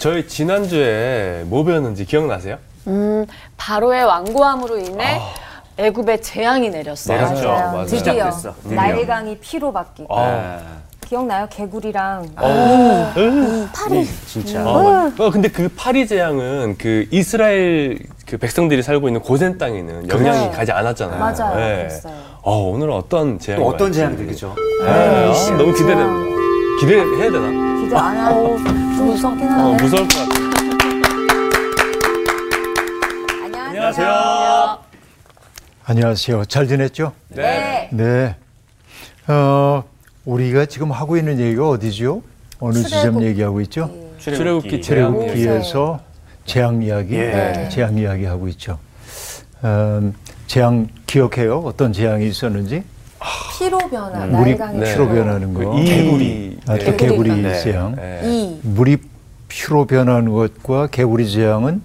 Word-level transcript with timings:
저희 0.00 0.26
지난주에 0.26 1.42
뭐 1.44 1.62
배웠는지 1.62 2.06
기억나세요? 2.06 2.56
음, 2.86 3.26
바로의 3.58 4.02
완고함으로 4.04 4.78
인해 4.78 5.20
애굽에 5.76 6.22
재앙이 6.22 6.70
내렸어요. 6.70 7.18
내렸죠. 7.18 7.48
맞아요. 7.48 7.72
맞아요. 7.72 7.86
드디어 7.86 8.30
드디어. 8.30 8.54
나일 8.74 9.06
강이 9.06 9.36
피로 9.38 9.70
바뀌고 9.70 10.06
아. 10.18 10.58
기억나요? 11.06 11.46
개구리랑 11.50 12.28
파리 13.74 14.06
진짜. 14.26 14.64
어, 14.66 15.12
어, 15.18 15.30
근데 15.30 15.48
그 15.48 15.68
파리 15.76 16.06
재앙은 16.06 16.76
그 16.78 17.06
이스라엘 17.10 17.98
그 18.26 18.38
백성들이 18.38 18.82
살고 18.82 19.08
있는 19.08 19.20
고센 19.20 19.58
땅에는 19.58 20.08
영향이 20.08 20.46
네. 20.46 20.50
가지 20.50 20.72
않았잖아요. 20.72 21.18
맞아요. 21.18 21.56
네. 21.56 21.88
어, 22.40 22.56
오늘 22.70 22.90
어떤 22.90 23.38
재앙이 23.38 23.62
또 23.62 23.68
어떤. 23.68 23.92
재앙들이죠? 23.92 24.54
네, 24.82 24.88
아, 24.88 25.50
너무 25.58 25.74
기대됩니다. 25.74 26.40
기대해야 26.80 27.30
되나? 27.30 27.80
기대 27.82 27.96
안 27.96 28.16
하고 28.16 28.56
좀 29.00 29.06
무섭긴 29.08 29.46
어, 29.48 29.50
한데 29.50 29.82
무서울 29.82 30.08
것 30.08 30.14
같아요. 30.18 30.50
안녕하세요. 33.66 34.78
안녕하세요. 35.84 36.44
잘 36.44 36.68
지냈죠? 36.68 37.12
네. 37.28 37.88
네. 37.92 38.36
어, 39.26 39.84
우리가 40.26 40.66
지금 40.66 40.92
하고 40.92 41.16
있는 41.16 41.40
얘기가 41.40 41.66
어디죠? 41.70 42.22
어느 42.58 42.74
출애굽- 42.74 42.84
지점 42.88 43.22
얘기하고 43.22 43.62
있죠? 43.62 43.90
출애굽기 44.18 44.82
출애굽기에서 44.82 46.00
재앙 46.44 46.82
이야기, 46.82 47.14
예. 47.14 47.70
재앙 47.72 47.96
이야기 47.96 48.26
하고 48.26 48.48
있죠. 48.48 48.78
음, 49.64 50.12
재앙 50.46 50.88
기억해요? 51.06 51.60
어떤 51.60 51.94
재앙이 51.94 52.28
있었는지? 52.28 52.82
피로 53.58 53.78
변화, 53.78 54.26
물이 54.26 54.56
나일강이 54.56 54.78
네. 54.78 54.92
피로 54.92 55.08
변하는 55.08 55.52
거. 55.54 55.78
이- 55.78 55.84
개구리. 55.84 56.58
아, 56.66 56.78
또 56.78 56.84
네. 56.84 56.96
개구리 56.96 57.42
네. 57.42 57.60
재앙. 57.62 57.94
네. 57.94 58.20
이 58.24 58.58
물이 58.62 58.96
피로 59.48 59.84
변하는 59.86 60.32
것과 60.32 60.86
개구리 60.86 61.30
재앙은 61.30 61.82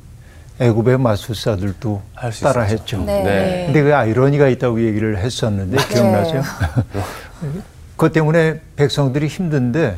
애굽의 0.60 0.98
마술사들도 1.00 2.02
할수 2.14 2.44
따라했죠. 2.44 3.04
네. 3.04 3.24
네. 3.24 3.64
근데 3.66 3.84
그 3.84 3.94
아이러니가 3.96 4.48
있다고 4.48 4.82
얘기를 4.86 5.18
했었는데 5.18 5.78
기억나세요? 5.90 6.42
그것 7.98 8.14
때문에 8.14 8.62
백성들이 8.78 9.28
힘든데 9.28 9.98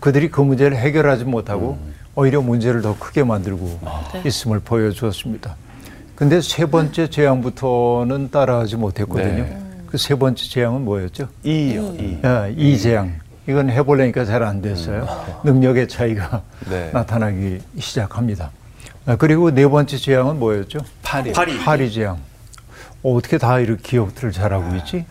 그들이 0.00 0.30
그 0.30 0.40
문제를 0.42 0.76
해결하지 0.76 1.24
못하고 1.24 1.78
오히려 2.14 2.42
문제를 2.42 2.82
더 2.82 2.98
크게 2.98 3.24
만들고 3.24 3.80
있음을 4.24 4.60
보여주었습니다. 4.60 5.56
근데 6.14 6.40
세 6.42 6.66
번째 6.66 7.08
재앙부터는 7.08 8.30
따라하지 8.30 8.76
못했거든요. 8.76 9.44
네. 9.44 9.58
그 9.96 9.98
세 9.98 10.14
번째 10.14 10.44
재앙은 10.46 10.84
뭐였죠? 10.84 11.26
이요. 11.42 11.94
이. 11.98 12.18
아, 12.22 12.48
이 12.54 12.78
재앙. 12.78 13.18
이건 13.48 13.70
해보려니까 13.70 14.26
잘 14.26 14.42
안 14.42 14.60
됐어요. 14.60 15.08
능력의 15.42 15.88
차이가 15.88 16.42
네. 16.68 16.90
나타나기 16.92 17.60
시작합니다. 17.78 18.50
아, 19.06 19.16
그리고 19.16 19.50
네 19.50 19.66
번째 19.66 19.96
재앙은 19.96 20.38
뭐였죠? 20.38 20.80
파리. 21.02 21.32
파리. 21.32 21.58
파리 21.58 21.90
재앙. 21.90 22.18
어, 23.02 23.14
어떻게 23.14 23.38
다 23.38 23.58
이렇게 23.58 23.80
기억들을 23.82 24.32
잘하고 24.32 24.76
있지? 24.76 25.06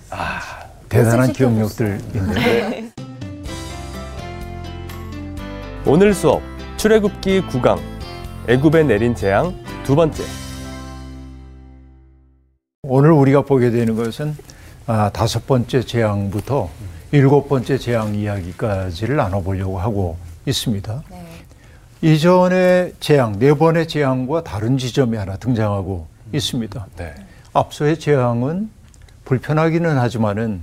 대단한 0.88 1.33
기억력들인데. 1.33 2.92
오늘 5.88 6.14
수업 6.14 6.44
출애굽기 6.77 7.42
9강 7.49 7.80
애굽에 8.47 8.83
내린 8.83 9.16
재앙 9.16 9.55
두 9.83 9.95
번째. 9.95 10.23
오늘 12.83 13.11
우리가 13.14 13.42
보게 13.42 13.72
되는 13.72 13.95
것은 13.95 14.36
아, 14.88 15.09
다섯 15.11 15.47
번째 15.47 15.81
재앙부터 15.81 16.69
일곱 17.11 17.50
번째 17.50 17.78
재앙 17.80 18.14
이야기까지를 18.14 19.16
나눠보려고 19.16 19.80
하고 19.80 20.17
있습니다. 20.45 21.03
네. 21.09 21.25
이전의 22.02 22.94
재앙, 23.00 23.39
네 23.39 23.55
번의 23.55 23.88
재앙과 23.88 24.44
다른 24.44 24.77
지점이 24.77 25.17
하나 25.17 25.38
등장하고 25.38 26.05
있습니다. 26.33 26.88
네. 26.97 27.16
앞서의 27.53 27.97
재앙은 27.97 28.69
불편하기는 29.23 29.97
하지만은 29.97 30.61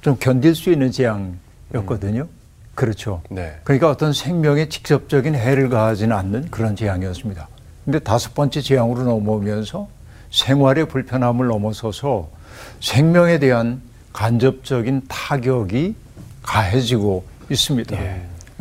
좀 0.00 0.16
견딜 0.18 0.54
수 0.54 0.70
있는 0.70 0.90
재앙이었거든요. 0.90 2.28
그렇죠. 2.74 3.20
네. 3.28 3.58
그러니까 3.64 3.90
어떤 3.90 4.14
생명에 4.14 4.70
직접적인 4.70 5.34
해를 5.34 5.68
가하지는 5.68 6.16
않는 6.16 6.50
그런 6.50 6.76
재앙이었습니다. 6.76 7.46
근데 7.84 7.98
다섯 7.98 8.32
번째 8.32 8.62
재앙으로 8.62 9.02
넘어오면서 9.02 9.88
생활의 10.30 10.88
불편함을 10.88 11.46
넘어서서 11.48 12.39
생명에 12.80 13.38
대한 13.38 13.80
간접적인 14.12 15.02
타격이 15.08 15.94
가해지고 16.42 17.24
있습니다. 17.50 17.96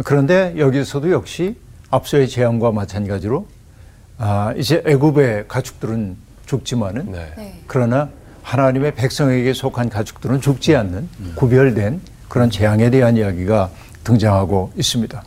그런데 0.04 0.54
여기서도 0.58 1.12
역시 1.12 1.56
앞서의 1.90 2.28
재앙과 2.28 2.72
마찬가지로 2.72 3.48
아, 4.18 4.54
이제 4.58 4.84
애굽의 4.86 5.46
가축들은 5.48 6.18
죽지만은 6.46 7.12
네. 7.12 7.34
네. 7.38 7.60
그러나 7.68 8.10
하나님의 8.44 8.96
백성에게 8.96 9.54
속한 9.54 9.90
가축들은 9.90 10.42
죽지 10.42 10.76
않는 10.76 11.08
구별된 11.36 12.02
그런 12.28 12.50
재앙에 12.50 12.90
대한 12.90 13.18
이야기가 13.18 13.70
등장하고 14.04 14.72
있습니다. 14.76 15.24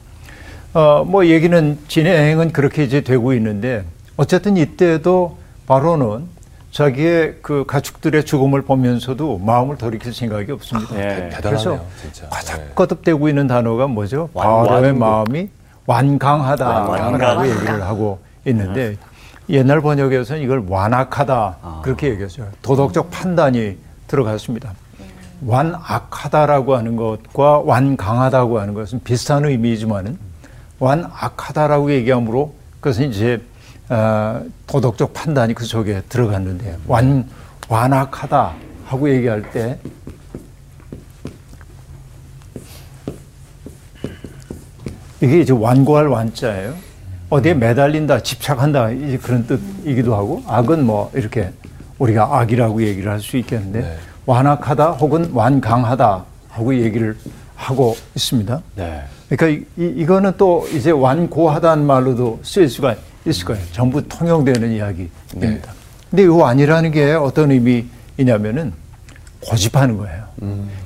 어, 0.75 1.05
뭐 1.05 1.27
얘기는 1.27 1.79
진행은 1.89 2.53
그렇게 2.53 2.85
이제 2.85 3.03
되고 3.03 3.33
있는데 3.35 3.85
어쨌든 4.17 4.57
이때도 4.57 5.39
바로는 5.67 6.27
자기의 6.73 7.37
그 7.43 7.65
가축들의 7.67 8.25
죽음을 8.25 8.63
보면서도 8.63 9.39
마음을 9.39 9.77
돌이킬 9.77 10.15
생각이 10.15 10.51
없습니다. 10.53 10.95
예. 10.97 11.29
대단하네요, 11.29 11.41
그래서 11.43 11.85
진짜. 12.01 12.23
네. 12.23 12.29
과잡거듭되고 12.31 13.29
있는 13.29 13.47
단어가 13.47 13.87
뭐죠? 13.87 14.31
완- 14.33 14.67
바로의. 14.67 14.95
마음이 14.95 15.49
완강하다라고 15.87 16.91
완강하다. 16.93 17.49
얘기를 17.49 17.83
하고 17.83 18.21
있는데 18.47 18.97
옛날 19.51 19.81
번역에서는 19.83 20.41
이걸 20.41 20.65
완악하다 20.67 21.57
그렇게 21.83 22.09
얘기했어요. 22.09 22.47
도덕적 22.63 23.11
판단이 23.11 23.77
들어갔습니다. 24.07 24.73
완악하다라고 25.45 26.77
하는 26.77 26.97
것과 26.97 27.59
완강하다고 27.61 28.61
하는 28.61 28.73
것은 28.75 29.01
비슷한 29.05 29.45
의미이지만은 29.45 30.17
완악하다라고 30.79 31.93
얘기함으로 31.93 32.55
그것은 32.81 33.11
이제 33.11 33.43
어, 33.93 34.43
도덕적 34.67 35.13
판단이 35.13 35.53
그 35.53 35.67
속에 35.67 36.01
들어갔는데 36.09 36.79
완 36.87 37.29
완악하다 37.69 38.55
하고 38.87 39.11
얘기할 39.11 39.51
때 39.53 39.79
이게 45.21 45.41
이제 45.41 45.53
완고할 45.53 46.07
완자예요. 46.09 46.75
어디에 47.29 47.53
매달린다, 47.53 48.23
집착한다 48.23 48.91
이제 48.93 49.19
그런 49.19 49.47
뜻이기도 49.47 50.15
하고 50.17 50.43
악은 50.47 50.87
뭐 50.87 51.11
이렇게 51.15 51.53
우리가 51.99 52.39
악이라고 52.41 52.83
얘기를 52.83 53.13
할 53.13 53.21
수 53.21 53.37
있겠는데 53.37 53.81
네. 53.83 53.97
완악하다 54.25 54.93
혹은 54.93 55.31
완강하다 55.35 56.25
하고 56.49 56.75
얘기를 56.75 57.17
하고 57.57 57.95
있습니다. 58.15 58.63
네. 58.75 59.03
그러니까 59.29 59.65
이, 59.77 59.83
이, 59.83 59.93
이거는 59.99 60.33
또 60.39 60.67
이제 60.73 60.91
완고하다는 60.91 61.85
말로도 61.85 62.41
쓰일 62.43 62.71
수가 62.71 62.97
있을 63.27 63.45
거예요. 63.45 63.63
전부 63.73 64.07
통용되는 64.07 64.73
이야기입니다. 64.73 65.73
근데 66.11 66.23
이 66.25 66.27
완이라는 66.27 66.91
게 66.91 67.13
어떤 67.13 67.51
의미이냐면은 67.51 68.73
고집하는 69.41 69.97
거예요. 69.97 70.25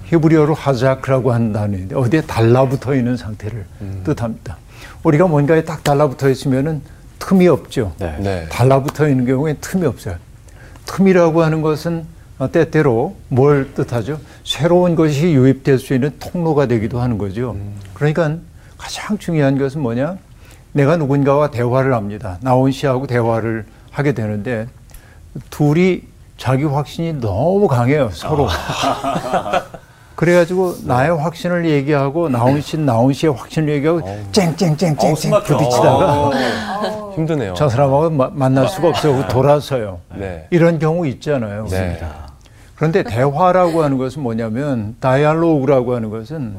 히브리어로 0.07 0.55
하자크라고 0.55 1.33
하는 1.33 1.53
단어인데 1.53 1.97
어디에 1.97 2.21
달라붙어 2.23 2.95
있는 2.95 3.17
상태를 3.17 3.65
뜻합니다. 4.05 4.57
우리가 5.03 5.27
뭔가에 5.27 5.65
딱 5.65 5.83
달라붙어 5.83 6.29
있으면은 6.31 6.83
틈이 7.19 7.49
없죠. 7.49 7.93
네. 7.99 8.17
네. 8.21 8.47
달라붙어 8.51 9.09
있는 9.09 9.27
경우에 9.27 9.55
틈이 9.61 9.85
없어요. 9.87 10.17
틈이라고 10.85 11.43
하는 11.43 11.63
것은 11.63 12.05
어, 12.39 12.53
때때로 12.53 13.17
뭘 13.29 13.73
뜻하죠? 13.75 14.21
새로운 14.45 14.95
것이 14.95 15.33
유입될 15.33 15.79
수 15.79 15.95
있는 15.95 16.13
통로가 16.21 16.67
되기도 16.67 17.01
하는 17.01 17.17
거죠. 17.19 17.57
그러니까 17.95 18.37
가장 18.77 19.17
중요한 19.17 19.59
것은 19.59 19.81
뭐냐? 19.81 20.19
내가 20.77 20.99
누군가와 20.99 21.49
대화를 21.51 21.95
합니다. 21.95 22.37
나온 22.43 22.71
씨하고 22.71 23.07
대화를 23.07 23.65
하게 23.91 24.13
되는데 24.13 24.67
둘이 25.49 26.03
자기 26.37 26.65
확신이 26.65 27.15
너무 27.15 27.67
강해요, 27.67 28.11
서로. 28.13 28.47
그래가지고 30.17 30.75
나의 30.85 31.17
확신을 31.17 31.65
얘기하고 31.71 32.29
나온 32.29 32.61
씨, 32.61 32.77
나온 32.77 33.15
씨의 33.15 33.33
확신을 33.33 33.71
얘기하고 33.71 34.03
쨍쨍쨍쨍쨍 34.33 35.15
부딪히다가 35.15 36.31
힘드네요. 37.15 37.55
저 37.55 37.71
사람하고 37.71 38.11
마- 38.11 38.31
만날 38.33 38.69
수가 38.69 38.89
없어요. 38.89 39.27
돌아서요. 39.29 40.01
네. 40.15 40.47
이런 40.51 40.79
경우 40.79 41.07
있잖아요. 41.07 41.67
네. 41.71 41.99
그런데 42.75 43.03
대화라고 43.03 43.83
하는 43.83 43.97
것은 43.97 44.23
뭐냐면 44.23 44.95
다이알로그라고 45.01 45.95
하는 45.95 46.11
것은 46.11 46.57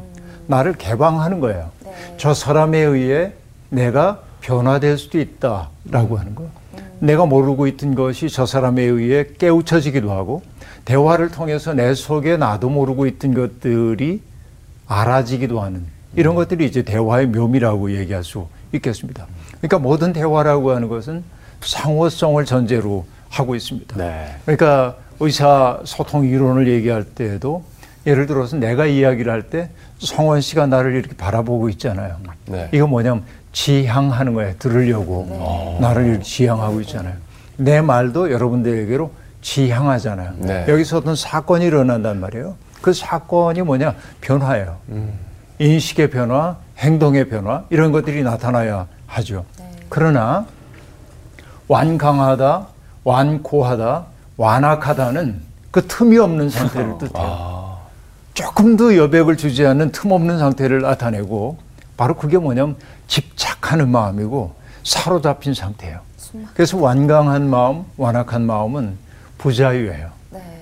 나를 0.48 0.74
개방하는 0.74 1.40
거예요. 1.40 1.70
저 2.18 2.34
사람에 2.34 2.80
의해 2.80 3.34
내가 3.70 4.22
변화될 4.42 4.98
수도 4.98 5.20
있다라고 5.20 6.18
하는 6.18 6.36
거예요. 6.36 6.52
내가 7.00 7.26
모르고 7.26 7.68
있던 7.68 7.96
것이 7.96 8.30
저 8.30 8.46
사람에 8.46 8.82
의해 8.82 9.26
깨우쳐지기도 9.38 10.12
하고 10.12 10.42
대화를 10.86 11.30
통해서 11.30 11.74
내 11.74 11.94
속에 11.94 12.38
나도 12.38 12.70
모르고 12.70 13.06
있던 13.08 13.34
것들이 13.34 14.22
알아지기도 14.88 15.60
하는 15.62 15.86
이런 16.16 16.36
것들이 16.36 16.66
이제 16.66 16.82
대화의 16.84 17.28
묘미라고 17.28 17.96
얘기할 17.96 18.24
수 18.24 18.48
있겠습니다. 18.74 19.28
그러니까 19.58 19.80
모든 19.80 20.14
대화라고 20.14 20.72
하는 20.72 20.88
것은 20.88 21.24
상호성을 21.62 22.44
전제로 22.46 23.06
하고 23.30 23.56
있습니다. 23.56 23.98
네. 23.98 24.36
그러니까 24.46 24.96
의사 25.20 25.80
소통 25.84 26.26
이론을 26.26 26.68
얘기할 26.68 27.04
때에도 27.04 27.64
예를 28.06 28.26
들어서 28.26 28.56
내가 28.56 28.86
이야기를 28.86 29.32
할 29.32 29.50
때 29.50 29.70
성원 30.00 30.42
씨가 30.42 30.68
나를 30.68 30.94
이렇게 30.96 31.16
바라보고 31.16 31.70
있잖아요. 31.70 32.18
네. 32.46 32.70
이거 32.72 32.88
뭐냐면 32.88 33.24
지향하는 33.58 34.36
거예요. 34.36 34.54
들으려고 34.60 35.78
나를 35.82 36.06
이렇게 36.06 36.24
지향하고 36.24 36.80
있잖아요. 36.82 37.16
내 37.58 37.82
말도 37.82 38.32
여러분들에게로 38.32 39.12
지향하잖아요. 39.42 40.34
네. 40.38 40.66
여기서 40.68 40.98
어떤 41.00 41.16
사건이 41.16 41.66
일어난단 41.66 42.20
말이에요. 42.20 42.56
그 42.84 42.94
사건이 42.94 43.64
뭐냐 43.64 43.96
변화예요. 44.22 44.78
인식의 45.58 46.12
변화, 46.12 46.58
행동의 46.78 47.30
변화 47.30 47.64
이런 47.72 47.92
것들이 47.92 48.22
나타나야 48.22 48.86
하죠. 49.08 49.44
그러나 49.90 50.46
완강하다, 51.68 52.68
완고하다, 53.04 54.06
완악하다는 54.38 55.42
그 55.72 55.88
틈이 55.88 56.20
없는 56.20 56.52
상태를 56.52 56.98
뜻해요. 57.00 57.78
조금 58.36 58.78
더 58.78 58.96
여백을 58.96 59.36
주지 59.36 59.66
않는 59.66 59.92
틈 59.92 60.12
없는 60.12 60.38
상태를 60.38 60.82
나타내고 60.82 61.58
바로 61.98 62.16
그게 62.16 62.38
뭐냐면 62.38 62.76
집착하는 63.08 63.90
마음이고 63.90 64.54
사로잡힌 64.84 65.54
상태예요. 65.54 66.00
그래서 66.54 66.78
완강한 66.78 67.50
마음, 67.50 67.84
완악한 67.98 68.44
마음은 68.44 68.96
부자유예요. 69.38 70.10
네. 70.32 70.62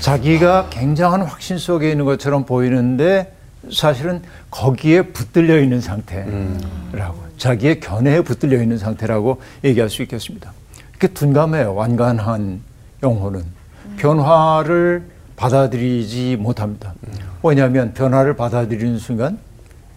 자기가 0.00 0.68
굉장한 0.70 1.22
확신 1.22 1.56
속에 1.58 1.90
있는 1.90 2.04
것처럼 2.04 2.44
보이는데 2.44 3.34
사실은 3.72 4.22
거기에 4.50 5.02
붙들려 5.02 5.58
있는 5.60 5.80
상태라고 5.80 7.24
자기의 7.38 7.80
견해에 7.80 8.20
붙들려 8.22 8.60
있는 8.60 8.78
상태라고 8.78 9.40
얘기할 9.64 9.88
수 9.88 10.02
있겠습니다. 10.02 10.52
이렇게 10.90 11.08
둔감해요. 11.08 11.74
완간한 11.74 12.60
영혼은 13.02 13.44
변화를 13.96 15.08
받아들이지 15.36 16.36
못합니다. 16.36 16.94
왜냐하면 17.42 17.92
변화를 17.94 18.36
받아들이는 18.36 18.98
순간 18.98 19.38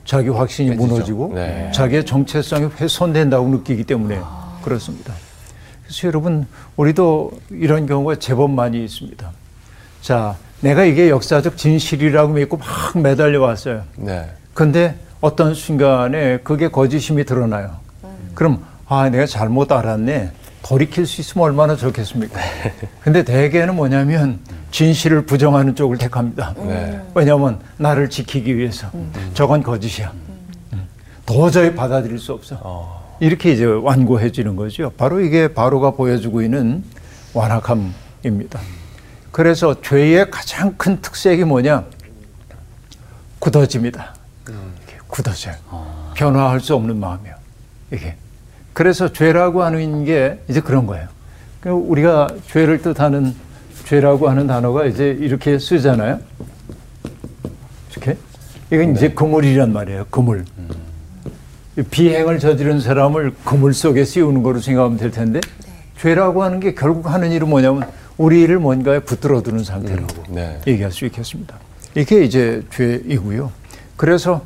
자기 0.07 0.30
확신이 0.30 0.69
깨지죠. 0.69 0.88
무너지고 0.88 1.31
네. 1.36 1.69
자기의 1.74 2.06
정체성이 2.06 2.69
훼손된다고 2.80 3.50
느끼기 3.50 3.83
때문에 3.83 4.19
그렇습니다. 4.63 5.13
그래서 5.83 6.07
여러분 6.07 6.48
우리도 6.77 7.31
이런 7.50 7.86
경우가 7.86 8.15
제법 8.15 8.50
많이 8.50 8.83
있습니다. 8.86 9.30
자, 10.01 10.38
내가 10.62 10.86
이게 10.86 11.09
역사적 11.09 11.57
진실이라고 11.57 12.33
믿고 12.33 12.56
막 12.57 12.98
매달려 13.01 13.42
왔어요. 13.42 13.83
네. 13.98 14.31
근데 14.54 14.95
어떤 15.19 15.54
순간에 15.54 16.38
그게 16.38 16.69
거짓임이 16.69 17.25
드러나요. 17.25 17.75
그럼 18.33 18.63
아, 18.88 19.09
내가 19.09 19.25
잘못 19.25 19.74
알았네. 19.74 20.31
돌이킬 20.67 21.05
수 21.05 21.21
있으면 21.21 21.45
얼마나 21.45 21.77
좋겠습니까? 21.77 22.37
근데 23.01 23.23
대개는 23.23 23.75
뭐냐면 23.75 24.39
진실을 24.71 25.25
부정하는 25.25 25.75
쪽을 25.75 25.97
택합니다. 25.97 26.53
네. 26.57 27.01
왜냐하면 27.15 27.59
나를 27.77 28.09
지키기 28.09 28.57
위해서 28.57 28.89
저건 29.33 29.63
거짓이야. 29.63 30.11
음. 30.73 30.87
도저히 31.25 31.73
받아들일 31.73 32.19
수 32.19 32.33
없어. 32.33 32.59
어. 32.61 33.17
이렇게 33.21 33.53
이제 33.53 33.63
완고해지는 33.63 34.57
거죠. 34.57 34.91
바로 34.97 35.21
이게 35.21 35.53
바로가 35.53 35.91
보여주고 35.91 36.41
있는 36.41 36.83
완악함입니다. 37.33 38.59
그래서 39.31 39.81
죄의 39.81 40.29
가장 40.29 40.75
큰 40.75 40.99
특색이 41.01 41.45
뭐냐? 41.45 41.85
굳어집니다. 43.39 44.15
이게 44.49 44.97
굳어져요. 45.07 45.55
변화할 46.13 46.59
수 46.59 46.75
없는 46.75 46.99
마음이요. 46.99 47.35
이게. 47.93 48.17
그래서 48.77 49.12
죄라고 49.12 49.63
하는 49.63 50.06
게 50.06 50.38
이제 50.47 50.62
그런 50.62 50.85
거예요. 50.85 51.07
그 51.62 51.71
우리가 51.71 52.29
죄를 52.51 52.79
뜻하는 52.79 53.33
죄라고 53.85 54.29
하는 54.29 54.45
단어가 54.45 54.85
이제 54.85 55.18
이렇게 55.19 55.57
쓰잖아요. 55.57 56.19
이렇게. 57.91 58.15
이건 58.71 58.95
이제 58.95 59.09
그물이란 59.09 59.74
말이에요. 59.74 60.06
그물. 60.12 60.45
비행을 61.89 62.38
저지른 62.38 62.79
사람을 62.79 63.33
그물 63.44 63.74
속에 63.74 64.06
씌우는 64.06 64.44
거로 64.44 64.59
생각하면 64.59 65.00
될 65.00 65.09
텐데 65.09 65.41
죄라고 66.00 66.44
하는 66.44 66.59
게 66.59 66.75
결국 66.75 67.09
하는 67.09 67.31
일은 67.31 67.50
뭐냐면 67.50 67.81
우리를 68.18 68.59
뭔가에 68.59 69.00
붙들어 69.00 69.41
두는 69.41 69.63
상태라고 69.63 70.23
네. 70.30 70.62
얘기할 70.68 70.91
수 70.91 71.07
있겠습니다. 71.07 71.57
이게 71.95 72.23
이제 72.23 72.62
죄이고요. 72.69 73.51
그래서 73.97 74.41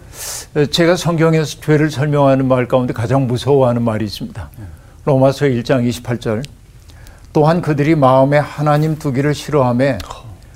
제가 0.72 0.96
성경에서 0.96 1.60
죄를 1.60 1.92
설명하는 1.92 2.48
말 2.48 2.68
가운데 2.68 2.94
가장 2.94 3.28
무서워하는 3.28 3.82
말이 3.84 4.06
있습니다. 4.06 4.50
로마서 5.06 5.46
1장 5.46 5.88
28절. 5.90 6.44
또한 7.34 7.62
그들이 7.62 7.96
마음에 7.96 8.38
하나님 8.38 8.98
두기를 8.98 9.34
싫어함에 9.34 10.00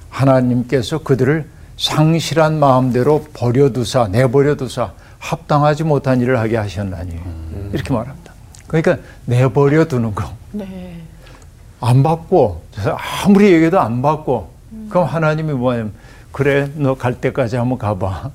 하나님께서 0.09 1.00
그들을 1.00 1.45
상실한 1.77 2.57
마음대로 2.59 3.25
버려두사 3.33 4.07
내버려두사 4.07 4.92
합당하지 5.19 5.83
못한 5.83 6.21
일을 6.21 6.39
하게 6.39 6.57
하셨나니 6.57 7.19
이렇게 7.74 7.94
말합니다. 7.94 8.33
그러니까 8.68 8.97
내버려 9.25 9.86
두는 9.86 10.15
거. 10.15 10.24
네. 10.51 11.01
안 11.81 12.01
받고 12.03 12.62
아무리 13.25 13.51
얘기해도 13.51 13.80
안 13.80 14.01
받고 14.01 14.50
그럼 14.89 15.06
하나님이 15.06 15.53
뭐냐면 15.53 15.94
그래 16.31 16.69
너 16.75 16.95
갈 16.95 17.19
때까지 17.19 17.56
한번 17.57 17.77
가봐 17.77 18.31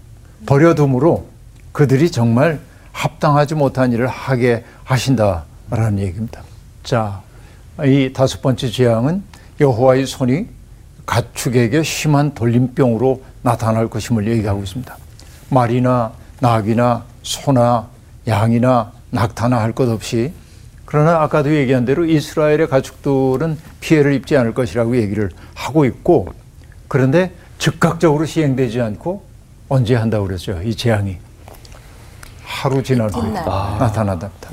버려둠으로 0.47 1.27
그들이 1.73 2.11
정말 2.11 2.61
합당하지 2.93 3.55
못한 3.55 3.93
일을 3.93 4.07
하게 4.07 4.65
하신다라는 4.85 5.99
얘기입니다. 6.01 6.43
자, 6.83 7.23
이 7.85 8.13
다섯 8.13 8.43
번째 8.43 8.71
재앙은 8.71 9.23
여호와의 9.61 10.07
손이 10.07 10.47
가축에게 11.07 11.83
심한 11.83 12.35
돌림병으로 12.35 13.23
나타날 13.43 13.89
것임을 13.89 14.29
얘기하고 14.29 14.63
있습니다. 14.63 14.97
말이나 15.51 16.13
낙이나 16.41 17.05
소나 17.23 17.89
양이나 18.27 18.93
낙타나 19.11 19.61
할 19.61 19.73
것 19.73 19.89
없이 19.89 20.33
그러나 20.85 21.23
아까도 21.23 21.55
얘기한 21.55 21.85
대로 21.85 22.05
이스라엘의 22.05 22.69
가축들은 22.69 23.59
피해를 23.81 24.13
입지 24.15 24.37
않을 24.37 24.55
것이라고 24.55 24.97
얘기를 24.97 25.31
하고 25.55 25.85
있고 25.85 26.29
그런데 26.89 27.33
즉각적으로 27.59 28.27
시행되지 28.27 28.81
않고 28.81 29.23
언제 29.71 29.95
한다고 29.95 30.27
그랬죠? 30.27 30.61
이 30.65 30.75
재앙이 30.75 31.17
하루 32.43 32.83
지난 32.83 33.09
후에 33.09 33.31
이튿날. 33.31 33.45
나타난답니다. 33.79 34.51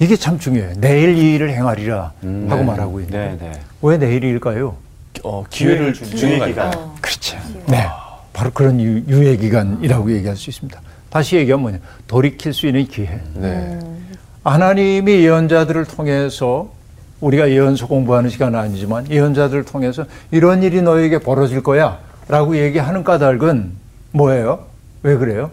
이게 0.00 0.16
참 0.16 0.38
중요해요. 0.40 0.72
내일 0.78 1.16
이 1.16 1.34
일을 1.34 1.50
행하리라 1.50 2.12
하고 2.48 2.64
말하고 2.64 3.00
있는데 3.00 3.38
네, 3.40 3.52
네. 3.52 3.60
왜 3.80 3.96
내일일까요? 3.96 4.76
어, 5.22 5.44
기회를 5.48 5.94
주는. 5.94 6.44
기간. 6.46 6.70
그렇죠. 7.00 7.38
네. 7.68 7.86
바로 8.32 8.50
그런 8.50 8.80
유, 8.80 8.98
유예 9.06 9.36
기간이라고 9.36 10.10
얘기할 10.12 10.36
수 10.36 10.50
있습니다. 10.50 10.80
다시 11.10 11.36
얘기하면 11.36 11.62
뭐냐? 11.62 11.78
돌이킬 12.08 12.52
수 12.52 12.66
있는 12.66 12.86
기회. 12.88 13.20
네. 13.34 13.78
하나님이 14.42 15.12
예언자들을 15.24 15.84
통해서 15.84 16.72
우리가 17.20 17.50
예언서 17.50 17.86
공부하는 17.86 18.30
시간은 18.30 18.58
아니지만 18.58 19.08
예언자들을 19.08 19.64
통해서 19.64 20.06
이런 20.32 20.64
일이 20.64 20.82
너에게 20.82 21.18
벌어질 21.20 21.62
거야 21.62 21.98
라고 22.26 22.56
얘기하는 22.56 23.04
까닭은 23.04 23.72
뭐예요? 24.12 24.66
왜 25.02 25.16
그래요? 25.16 25.50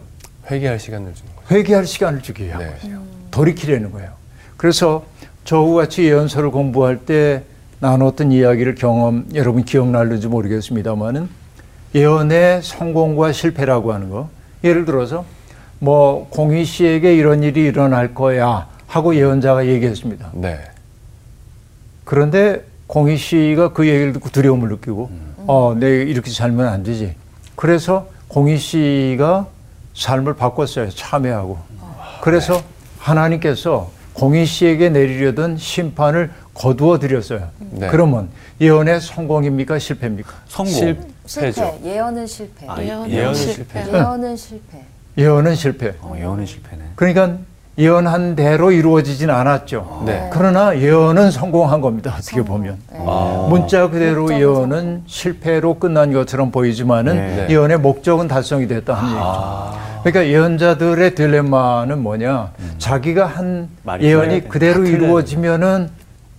회개할 0.50 0.80
시간을 0.80 1.14
주는 1.14 1.32
거죠. 1.36 1.56
회개할 1.56 1.86
시간을 1.86 2.22
주기 2.22 2.46
위한 2.46 2.60
네. 2.60 2.78
거예요. 2.82 3.02
돌이키려는 3.32 3.92
거예요. 3.92 4.12
그래서 4.56 5.06
저와 5.44 5.84
같이 5.84 6.04
예언서를 6.04 6.52
공부할 6.52 7.06
때 7.06 7.44
나눴던 7.80 8.32
이야기를 8.32 8.76
경험 8.76 9.28
여러분 9.36 9.64
기억날는지 9.64 10.28
모르겠습니다만은 10.28 11.30
예언의 11.94 12.64
성공과 12.64 13.32
실패라고 13.32 13.94
하는 13.94 14.10
거 14.10 14.30
예를 14.64 14.86
들어서 14.86 15.26
뭐 15.80 16.28
공희 16.30 16.66
씨에게 16.66 17.16
이런 17.16 17.44
일이 17.44 17.64
일어날 17.66 18.16
거야 18.16 18.68
하고 18.88 19.16
예언자가 19.16 19.68
얘기했습니다. 19.68 20.32
네. 20.34 20.60
그런데 22.04 22.64
공희 22.88 23.18
씨가 23.18 23.74
그 23.74 23.88
얘기를 23.88 24.14
듣고 24.14 24.30
두려움을 24.30 24.70
느끼고 24.70 25.12
어, 25.46 25.76
내 25.78 26.02
이렇게 26.04 26.32
살면 26.32 26.68
안 26.68 26.84
되지. 26.84 27.16
그래서 27.56 28.10
공희 28.28 28.58
씨가 28.58 29.48
삶을 29.94 30.36
바꿨어요. 30.36 30.90
참회하고. 30.90 31.58
그래서 32.22 32.62
하나님께서 33.00 33.90
공희 34.14 34.46
씨에게 34.46 34.90
내리려던 34.90 35.58
심판을 35.58 36.32
거두어 36.54 37.00
드렸어요. 37.00 37.50
네. 37.60 37.88
그러면 37.88 38.30
예언의 38.60 39.00
성공입니까? 39.00 39.78
실패입니까? 39.80 40.34
성공. 40.48 40.74
실패죠. 40.74 41.12
실패. 41.26 41.80
예언은 41.86 42.28
실패. 42.28 42.66
아, 42.68 42.82
예언은 42.82 43.12
예언은 43.12 43.34
실패. 43.36 43.84
실패. 43.84 43.98
예언은 43.98 44.36
실패. 44.38 44.86
예언은 45.18 45.56
실패. 45.56 45.94
어, 46.02 46.16
예언은 46.18 46.46
실패네. 46.46 46.84
그러니까 46.96 47.38
예언한 47.78 48.36
대로 48.36 48.72
이루어지진 48.72 49.30
않았죠. 49.30 50.04
네. 50.06 50.30
그러나 50.34 50.78
예언은 50.78 51.30
성공한 51.30 51.80
겁니다. 51.80 52.16
어떻게 52.18 52.42
보면. 52.42 52.78
네. 52.92 53.00
아. 53.06 53.48
문자 53.50 53.88
그대로 53.90 54.34
예언은 54.34 55.04
실패로 55.06 55.76
끝난 55.76 56.12
것처럼 56.12 56.52
보이지만은 56.52 57.16
네. 57.16 57.48
예언의 57.50 57.78
목적은 57.78 58.28
달성이 58.28 58.68
됐다 58.68 58.96
하는 58.96 59.10
얘기죠. 59.12 59.88
그러니까 60.04 60.28
예언자들의 60.34 61.16
딜레마는 61.16 62.02
뭐냐? 62.02 62.52
자기가 62.80 63.26
한 63.26 63.70
예언이. 64.02 64.48
그대로. 64.48 64.84
이루어지면은 64.84 65.90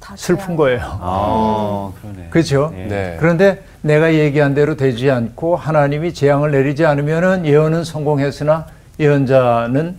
다 0.00 0.14
슬픈 0.16 0.56
거예요. 0.56 0.80
아, 0.82 1.92
그러네. 2.00 2.28
그렇죠? 2.30 2.72
네. 2.74 2.86
네. 2.88 3.16
그런데 3.20 3.62
내가 3.82 4.14
얘기한 4.14 4.54
대로 4.54 4.74
되지 4.76 5.10
않고 5.10 5.54
하나님이 5.56 6.14
재앙을 6.14 6.50
내리지 6.50 6.86
않으면은 6.86 7.46
예언은 7.46 7.84
성공했으나 7.84 8.66
예언자는 8.98 9.96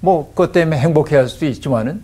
뭐 0.00 0.30
그것 0.30 0.52
때문에 0.52 0.78
행복해할 0.78 1.28
수도 1.28 1.46
있지만은 1.46 2.02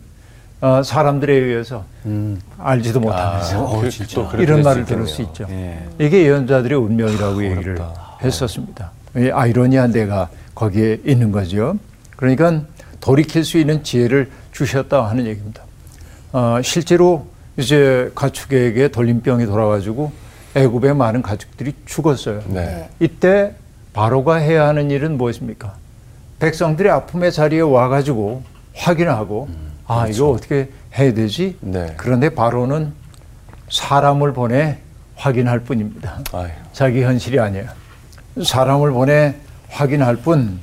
어, 0.61 0.83
사람들에 0.83 1.35
의해서 1.35 1.85
음. 2.07 2.41
알지도 2.59 3.01
못하면서 3.01 3.65
어, 3.65 3.81
그- 3.81 4.43
이런 4.43 4.57
될 4.57 4.63
말을. 4.63 4.85
들을 4.87 5.07
수 5.07 5.23
있죠. 5.23 5.47
예. 5.51 5.79
이게 6.01 6.25
예언자들의 6.25 6.79
운명이라고 6.79 7.45
얘기를 7.45 7.75
어렵다. 7.81 8.19
했었습니다. 8.23 8.91
이 9.17 9.31
아이러니한 9.31 9.93
데가 9.93 10.29
거기에 10.55 11.01
있는 11.05 11.31
거죠. 11.31 11.77
그러니까 12.17 12.63
돌이킬 13.01 13.45
수 13.45 13.59
있는 13.59 13.83
지혜를 13.85 14.31
주셨다 14.53 15.07
하는 15.09 15.27
얘기입니다. 15.27 15.63
어, 16.33 16.59
실제로 16.63 17.27
이제 17.59 18.11
가축에게 18.15 18.89
돌림병이 18.89 19.47
돌아가지고 19.47 20.13
애굽의 20.55 20.95
많은 20.97 21.21
가축들이 21.23 21.75
죽었어요. 21.85 22.43
네. 22.49 22.89
이때 23.01 23.55
바로가 23.93 24.37
해야 24.37 24.67
하는 24.69 24.91
일은 24.91 25.17
무엇입니까? 25.19 25.75
백성들의 26.39 26.91
아픔의 26.93 27.33
자리에 27.33 27.61
와가지고 27.61 28.43
확인하고 28.75 29.49
아 29.87 30.07
이거 30.09 30.31
어떻게 30.31 30.71
해야 30.97 31.15
되지? 31.15 31.57
네. 31.61 31.95
그런데 31.97 32.29
바로는 32.31 32.93
사람을 33.71 34.33
보내 34.33 34.79
확인할 35.17 35.61
뿐입니다. 35.61 36.21
아유. 36.33 36.49
자기 36.73 37.03
현실이 37.03 37.41
아니에요. 37.41 37.67
사람을 38.43 38.91
보내 38.93 39.35
확인할 39.71 40.17
뿐. 40.17 40.59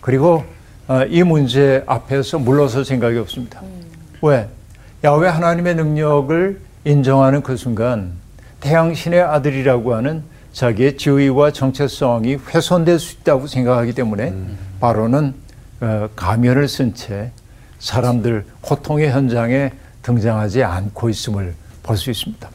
그리고 0.00 0.44
어, 0.86 1.02
이 1.08 1.22
문제 1.22 1.82
앞에서 1.86 2.38
물러설 2.38 2.84
생각이 2.84 3.18
없습니다. 3.18 3.60
왜? 4.22 4.48
야훼 5.04 5.28
하나님의 5.28 5.74
능력을 5.74 6.60
인정하는 6.84 7.42
그 7.42 7.56
순간 7.56 8.12
태양신의 8.60 9.20
아들이라고 9.20 9.94
하는 9.94 10.22
자기의 10.52 10.96
지위와 10.96 11.52
정체성이 11.52 12.36
훼손될 12.36 12.98
수 12.98 13.16
있다고 13.16 13.46
생각하기 13.46 13.92
때문에 13.92 14.32
바로는 14.80 15.34
어, 15.80 16.08
가면을 16.16 16.68
쓴 16.68 16.94
채 16.94 17.30
사람들 17.78 18.44
고통의 18.60 19.10
현장에 19.10 19.72
등장하지 20.02 20.64
않고 20.64 21.08
있음을 21.10 21.54
볼 21.82 21.96
수 21.96 22.10
있습니다. 22.10 22.48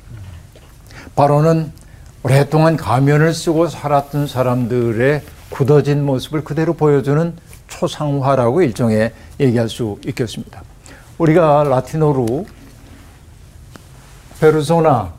바로는 1.16 1.72
오랫동안 2.24 2.78
가면을 2.78 3.34
쓰고 3.34 3.68
살았던 3.68 4.28
사람들의 4.28 5.22
굳어진 5.50 6.04
모습을 6.06 6.44
그대로 6.44 6.74
보여주는 6.74 7.34
초상화라고 7.68 8.62
일종의 8.62 9.14
얘기할 9.40 9.70
수 9.70 10.00
있겠습니다. 10.06 10.62
우리가 11.18 11.64
라틴어로 11.64 12.46
페르소나 14.40 15.14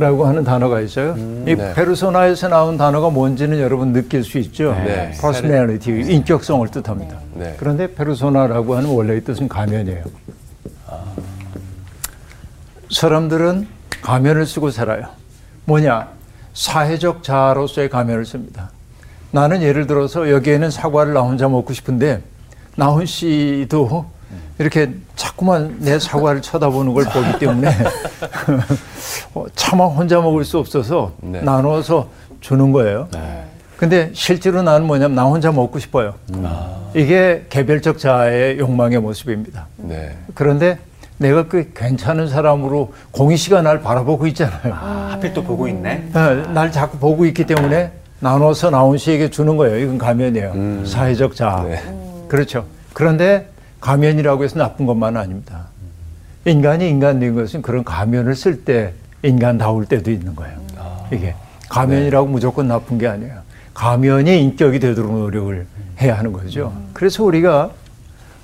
라고 0.00 0.26
하는 0.26 0.42
단어가 0.44 0.80
있어요. 0.80 1.14
이 1.46 1.54
네. 1.54 1.74
페르소나에서 1.74 2.48
나온 2.48 2.78
단어가 2.78 3.10
뭔지는 3.10 3.60
여러분 3.60 3.92
느낄 3.92 4.24
수 4.24 4.38
있죠. 4.38 4.72
네. 4.72 5.12
personality, 5.20 6.10
인격성을 6.10 6.66
뜻합니다. 6.68 7.18
네. 7.34 7.54
그런데 7.58 7.94
페르소나라고 7.94 8.76
하는 8.76 8.88
원래의 8.88 9.22
뜻은 9.24 9.46
가면이에요. 9.46 10.04
사람들은 12.90 13.68
가면을 14.00 14.46
쓰고 14.46 14.70
살아요. 14.70 15.04
뭐냐? 15.66 16.08
사회적 16.54 17.22
자아로서의 17.22 17.90
가면을 17.90 18.24
씁니다. 18.24 18.70
나는 19.32 19.62
예를 19.62 19.86
들어서 19.86 20.30
여기에는 20.30 20.70
사과를 20.70 21.12
나 21.12 21.20
혼자 21.20 21.46
먹고 21.46 21.74
싶은데 21.74 22.22
나훈 22.74 23.04
씨도 23.04 24.06
이렇게 24.60 24.90
자꾸만 25.16 25.76
내 25.78 25.98
사과를 25.98 26.42
쳐다보는 26.42 26.92
걸 26.92 27.04
보기 27.04 27.38
때문에 27.38 27.70
어, 29.34 29.46
차마 29.54 29.86
혼자 29.86 30.20
먹을 30.20 30.44
수 30.44 30.58
없어서 30.58 31.12
네. 31.22 31.40
나눠서 31.40 32.08
주는 32.42 32.70
거예요. 32.70 33.08
근데 33.78 34.10
실제로 34.12 34.60
나는 34.60 34.86
뭐냐면 34.86 35.14
나 35.14 35.24
혼자 35.24 35.50
먹고 35.50 35.78
싶어요. 35.78 36.12
이게 36.94 37.46
개별적 37.48 37.98
자아의 37.98 38.58
욕망의 38.58 39.00
모습입니다. 39.00 39.66
네. 39.78 40.14
그런데 40.34 40.78
내가 41.16 41.48
그 41.48 41.72
괜찮은 41.74 42.28
사람으로 42.28 42.92
공희 43.12 43.38
씨가 43.38 43.62
날 43.62 43.80
바라보고 43.80 44.26
있잖아요. 44.26 44.74
아, 44.74 45.08
하필 45.12 45.32
또 45.32 45.42
보고 45.42 45.68
있네. 45.68 46.10
어, 46.12 46.18
날 46.52 46.70
자꾸 46.70 46.98
보고 46.98 47.24
있기 47.24 47.46
때문에 47.46 47.92
나눠서 48.18 48.68
나온 48.68 48.98
씨에게 48.98 49.30
주는 49.30 49.56
거예요. 49.56 49.78
이건 49.78 49.96
가면이에요. 49.96 50.84
사회적 50.84 51.34
자아. 51.34 51.62
네. 51.62 51.82
그렇죠. 52.28 52.66
그런데 52.92 53.48
가면이라고 53.80 54.44
해서 54.44 54.58
나쁜 54.58 54.86
것만은 54.86 55.20
아닙니다. 55.20 55.66
인간이 56.44 56.88
인간된 56.88 57.34
것은 57.34 57.62
그런 57.62 57.84
가면을 57.84 58.34
쓸 58.34 58.64
때 58.64 58.94
인간다울 59.22 59.86
때도 59.86 60.10
있는 60.10 60.34
거예요. 60.34 60.58
이게 61.12 61.34
가면이라고 61.68 62.28
무조건 62.28 62.68
나쁜 62.68 62.98
게 62.98 63.06
아니에요. 63.06 63.40
가면이 63.74 64.42
인격이 64.42 64.80
되도록 64.80 65.12
노력을 65.12 65.66
해야 66.00 66.18
하는 66.18 66.32
거죠. 66.32 66.72
그래서 66.92 67.24
우리가 67.24 67.70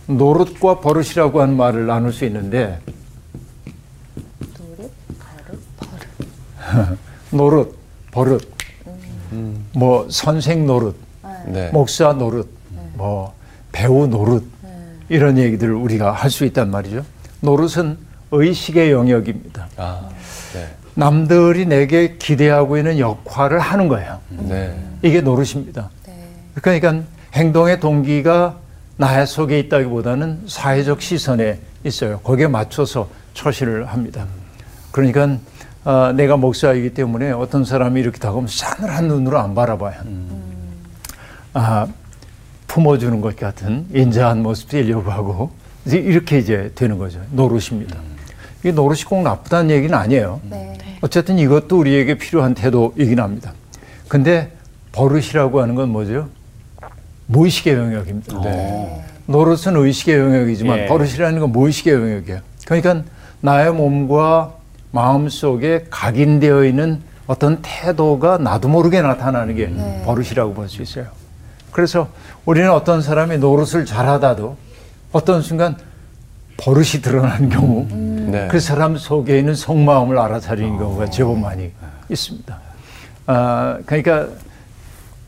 노릇과 0.07 0.81
버릇이라고 0.81 1.43
하는 1.43 1.57
말을 1.57 1.87
나눌 1.87 2.13
수 2.13 2.25
있는데 2.25 2.79
노릇, 7.31 7.77
버릇, 8.11 8.49
뭐 9.75 10.07
선생 10.11 10.67
노릇, 10.67 10.97
네. 11.47 11.71
목사 11.71 12.13
노릇, 12.13 12.49
뭐 12.95 13.35
배우 13.73 14.07
노릇 14.07 14.45
이런 15.09 15.39
얘기들을 15.39 15.75
우리가 15.75 16.13
할 16.13 16.31
수 16.31 16.45
있단 16.45 16.71
말이죠. 16.71 17.05
노릇은 17.41 17.97
의식의 18.33 18.91
영역입니다. 18.91 19.69
아. 19.77 20.09
네. 20.53 20.69
남들이 20.95 21.67
내게 21.67 22.17
기대하고 22.17 22.79
있는 22.79 22.99
역할을 22.99 23.59
하는 23.61 23.89
거예요. 23.89 24.19
네. 24.31 24.75
이게 25.03 25.21
노릇입니다. 25.21 25.91
그러니까 26.63 27.03
행동의 27.35 27.81
동기가 27.81 28.57
나의 28.97 29.27
속에 29.27 29.59
있다기보다는 29.61 30.45
사회적 30.47 31.03
시선에 31.03 31.59
있어요. 31.85 32.19
거기에 32.21 32.47
맞춰서 32.47 33.09
처신을 33.35 33.87
합니다. 33.87 34.27
그러니까 34.91 35.37
어, 35.85 36.13
내가 36.13 36.37
목사이기 36.39 36.95
때문에 36.95 37.31
어떤 37.31 37.65
사람이 37.65 38.01
이렇게 38.01 38.19
다가오면 38.19 38.49
싸늘한 38.49 39.07
눈으로 39.07 39.39
안 39.39 39.55
바라봐요. 39.55 39.95
아, 41.53 41.87
품어주는 42.67 43.21
것 43.21 43.37
같은 43.37 43.87
인자한 43.93 44.43
모습이려고 44.43 45.11
하고 45.11 45.51
이제 45.87 45.99
이렇게 45.99 46.39
이제 46.39 46.71
되는 46.75 46.99
거죠. 46.99 47.21
노릇입니다. 47.31 47.97
이 48.65 48.73
노릇이 48.73 49.05
꼭 49.05 49.23
나쁘다는 49.23 49.71
얘기는 49.71 49.95
아니에요. 49.97 50.41
네. 50.51 50.77
어쨌든 51.01 51.39
이것도 51.39 51.79
우리에게 51.79 52.17
필요한 52.19 52.55
태도이긴 52.55 53.21
합니다. 53.21 53.53
근데 54.09 54.53
버릇이라고 54.93 55.61
하는 55.61 55.75
건 55.75 55.91
뭐죠? 55.91 56.29
무의식의 57.27 57.75
영역입니다. 57.75 58.41
네. 58.41 59.05
노릇은 59.27 59.77
의식의 59.77 60.19
영역이지만 60.19 60.79
예. 60.81 60.87
버릇이라는 60.87 61.41
건 61.41 61.51
무의식의 61.53 61.95
영역이에요. 61.95 62.41
그러니까 62.65 63.03
나의 63.41 63.73
몸과 63.73 64.55
마음 64.93 65.29
속에 65.29 65.87
각인되어 65.91 66.65
있는 66.65 67.01
어떤 67.27 67.59
태도가 67.61 68.39
나도 68.39 68.69
모르게 68.69 69.03
나타나는 69.03 69.57
게 69.57 69.71
버릇이라고 70.05 70.55
볼 70.55 70.69
수 70.69 70.83
있어요. 70.83 71.07
그래서 71.77 72.09
우리는 72.47 72.71
어떤 72.71 73.03
사람이 73.03 73.37
노릇을 73.37 73.85
잘하다도 73.85 74.57
어떤 75.13 75.43
순간 75.43 75.77
버릇이 76.57 77.03
드러나는 77.03 77.51
경우 77.51 77.87
네. 77.91 78.49
그 78.51 78.61
사람 78.61 78.97
속에 78.97 79.39
있는 79.39 79.55
속마음을 79.55 80.19
알아차리는 80.19 80.79
경우가 80.79 81.11
제법 81.11 81.39
많이 81.39 81.71
있습니다. 82.09 82.59
아, 83.27 83.77
그러니까 83.85 84.27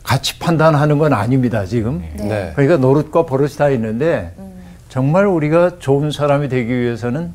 같이 0.02 0.38
판단하는 0.38 0.96
건 0.96 1.12
아닙니다, 1.12 1.66
지금. 1.66 2.02
네. 2.16 2.52
그러니까 2.56 2.78
노릇과 2.78 3.26
버릇이 3.26 3.50
다 3.56 3.68
있는데 3.68 4.32
정말 4.88 5.26
우리가 5.26 5.78
좋은 5.80 6.10
사람이 6.10 6.48
되기 6.48 6.74
위해서는 6.74 7.30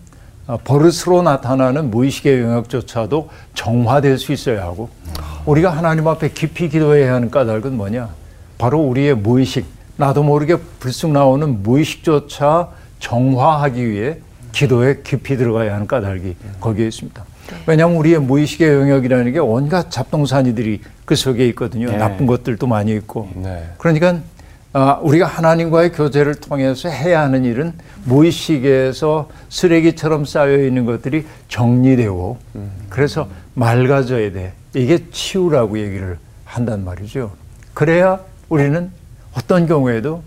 어, 0.48 0.58
버릇으로 0.64 1.22
나타나는 1.22 1.92
무의식의 1.92 2.42
영역조차도 2.42 3.30
정화될 3.54 4.18
수 4.18 4.34
있어야 4.34 4.64
하고 4.64 4.90
우리가 5.46 5.70
하나님 5.70 6.08
앞에 6.08 6.30
깊이 6.30 6.68
기도해야 6.68 7.14
하는 7.14 7.30
까닭은 7.30 7.78
뭐냐? 7.78 8.23
바로 8.58 8.80
우리의 8.80 9.16
무의식, 9.16 9.66
나도 9.98 10.24
모르게 10.24 10.58
불쑥 10.80 11.12
나오는 11.12 11.64
무의식조차 11.64 12.70
정화하기 13.00 13.90
위해 13.90 14.18
기도에 14.52 15.02
깊이 15.04 15.36
들어가야 15.38 15.74
하는 15.74 15.88
까닭이 15.88 16.36
거기에 16.60 16.88
있습니다. 16.88 17.26
왜냐하면 17.68 17.98
우리의 17.98 18.20
무의식의 18.20 18.70
영역이라는 18.70 19.32
게 19.34 19.40
온갖 19.40 19.92
잡동사니들이 19.92 20.82
그 21.06 21.16
속에 21.16 21.46
있거든요. 21.50 21.88
네. 21.88 21.98
나쁜 21.98 22.26
것들도 22.26 22.66
많이 22.68 22.94
있고. 22.94 23.30
네. 23.36 23.70
그러니까 23.78 24.20
아, 24.76 25.00
우리가 25.04 25.28
하나님과의 25.28 25.92
교제를 25.92 26.36
통해서 26.36 26.90
해야 26.90 27.22
하는 27.22 27.46
일은 27.46 27.74
무의식에서 28.06 29.30
쓰레기처럼 29.50 30.26
쌓여 30.26 30.58
있는 30.58 30.86
것들이 30.86 31.26
정리되고 31.48 32.38
그래서 32.90 33.28
맑아져야 33.54 34.32
돼. 34.32 34.54
이게 34.74 35.06
치유라고 35.12 35.78
얘기를 35.80 36.18
한단 36.46 36.84
말이죠. 36.84 37.32
그래야 37.76 38.20
우리는 38.54 38.92
어떤 39.34 39.66
경우에도 39.66 40.22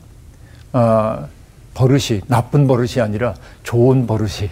어, 0.72 1.28
버릇이 1.74 2.22
나쁜 2.26 2.66
버릇이 2.66 3.00
아니라 3.00 3.36
좋은 3.62 4.08
버릇이 4.08 4.50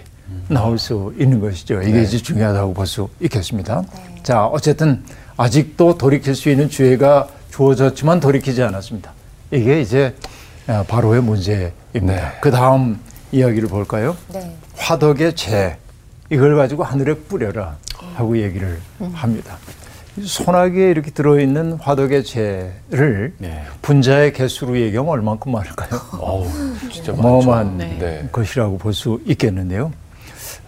나올 0.49 0.78
수 0.78 1.12
있는 1.19 1.40
것이죠. 1.40 1.83
이게 1.83 2.02
이제 2.02 2.19
중요하다고 2.19 2.73
볼 2.73 2.87
수 2.87 3.09
있겠습니다. 3.21 3.83
자, 4.23 4.47
어쨌든 4.47 5.02
아직도 5.37 5.99
돌이킬 5.99 6.37
수 6.37 6.50
있는 6.50 6.69
기회가 6.69 7.26
주어졌지만 7.50 8.21
돌이키지 8.21 8.62
않았습니다. 8.62 9.12
이게 9.50 9.81
이제 9.81 10.14
어, 10.69 10.85
바로의 10.87 11.21
문제입니다. 11.23 11.75
네. 12.00 12.23
그 12.40 12.52
다음 12.52 13.00
이야기를 13.33 13.69
볼까요? 13.69 14.16
네. 14.33 14.57
화덕의 14.76 15.35
재 15.35 15.78
이걸 16.31 16.54
가지고 16.57 16.85
하늘에 16.85 17.14
뿌려라 17.14 17.76
하고 18.14 18.38
얘기를 18.38 18.78
합니다. 19.12 19.57
소나기에 20.23 20.90
이렇게 20.90 21.11
들어있는 21.11 21.73
화덕의 21.75 22.25
재를 22.25 23.35
네. 23.38 23.64
분자의 23.83 24.33
개수로 24.33 24.78
얘기하면 24.78 25.11
얼만큼 25.12 25.50
많을까요? 25.50 26.00
어우, 26.21 26.47
진짜 26.92 27.12
어마어마한 27.12 27.78
많죠. 27.78 27.99
네. 27.99 28.28
것이라고 28.30 28.78
볼 28.78 28.92
수 28.92 29.21
있겠는데요. 29.26 29.92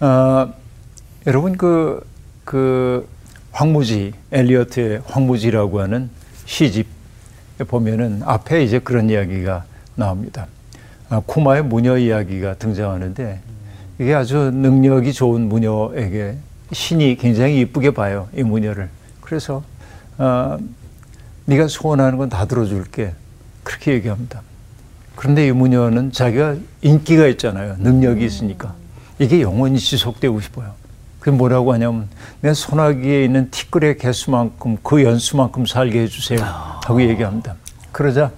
어, 0.00 0.52
여러분 1.26 1.56
그, 1.56 2.04
그 2.44 3.08
황무지 3.52 4.12
엘리어트의 4.32 5.02
황무지라고 5.06 5.80
하는 5.80 6.10
시집에 6.44 6.84
보면은 7.68 8.22
앞에 8.24 8.64
이제 8.64 8.78
그런 8.80 9.08
이야기가 9.08 9.64
나옵니다. 9.94 10.46
아, 11.08 11.20
쿠마의 11.24 11.62
무녀 11.64 11.96
이야기가 11.96 12.54
등장하는데 12.54 13.40
이게 14.00 14.12
아주 14.14 14.36
능력이 14.52 15.12
좋은 15.12 15.48
무녀에게 15.48 16.36
신이 16.72 17.16
굉장히 17.16 17.60
이쁘게 17.60 17.92
봐요 17.92 18.28
이 18.36 18.42
무녀를. 18.42 18.88
그래서 19.26 19.62
어, 20.18 20.56
네가 21.46 21.68
소원하는 21.68 22.16
건 22.16 22.28
다 22.28 22.46
들어줄게 22.46 23.12
그렇게 23.62 23.92
얘기합니다. 23.92 24.42
그런데 25.16 25.46
이 25.48 25.52
무녀는 25.52 26.12
자기가 26.12 26.56
인기가 26.82 27.26
있잖아요. 27.28 27.76
능력이 27.78 28.24
있으니까. 28.24 28.74
이게 29.18 29.40
영원히 29.40 29.78
지속되고 29.78 30.40
싶어요. 30.40 30.74
그게 31.18 31.36
뭐라고 31.36 31.72
하냐면 31.72 32.08
내 32.40 32.54
소나기에 32.54 33.24
있는 33.24 33.50
티끌의 33.50 33.98
개수만큼 33.98 34.76
그 34.82 35.02
연수만큼 35.02 35.66
살게 35.66 36.02
해주세요 36.02 36.38
하고 36.40 37.02
얘기합니다. 37.02 37.56
그러자 37.92 38.30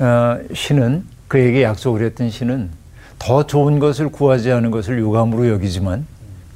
어, 0.00 0.38
신은 0.52 1.04
그에게 1.28 1.62
약속을 1.62 2.02
했던 2.04 2.30
신은 2.30 2.70
더 3.18 3.46
좋은 3.46 3.78
것을 3.78 4.08
구하지 4.10 4.50
않은 4.50 4.70
것을 4.70 4.98
유감으로 4.98 5.48
여기지만 5.48 6.06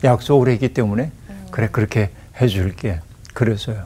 약속을 0.02 0.48
했기 0.48 0.72
때문에 0.72 1.12
그래 1.50 1.68
그렇게 1.70 2.10
해줄게 2.40 3.00
그랬어요. 3.32 3.84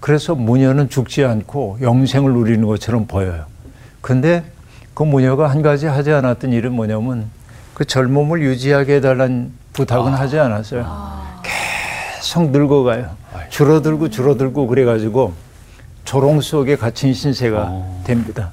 그래서 0.00 0.34
무녀는 0.34 0.88
죽지 0.88 1.24
않고 1.24 1.78
영생을 1.80 2.32
누리는 2.32 2.66
것처럼 2.66 3.06
보여요. 3.06 3.46
근데 4.00 4.44
그 4.92 5.02
무녀가 5.02 5.48
한 5.48 5.62
가지 5.62 5.86
하지 5.86 6.12
않았던 6.12 6.52
일은 6.52 6.72
뭐냐면 6.72 7.30
그 7.72 7.84
젊음을 7.84 8.42
유지하게 8.42 8.96
해달라는 8.96 9.52
부탁은 9.72 10.12
하지 10.12 10.38
않았어요. 10.38 10.86
계속 11.42 12.50
늙어가요. 12.50 13.10
줄어들고 13.48 14.10
줄어들고 14.10 14.66
그래가지고 14.66 15.32
조롱 16.04 16.40
속에 16.40 16.76
갇힌 16.76 17.14
신세가 17.14 18.02
됩니다. 18.04 18.52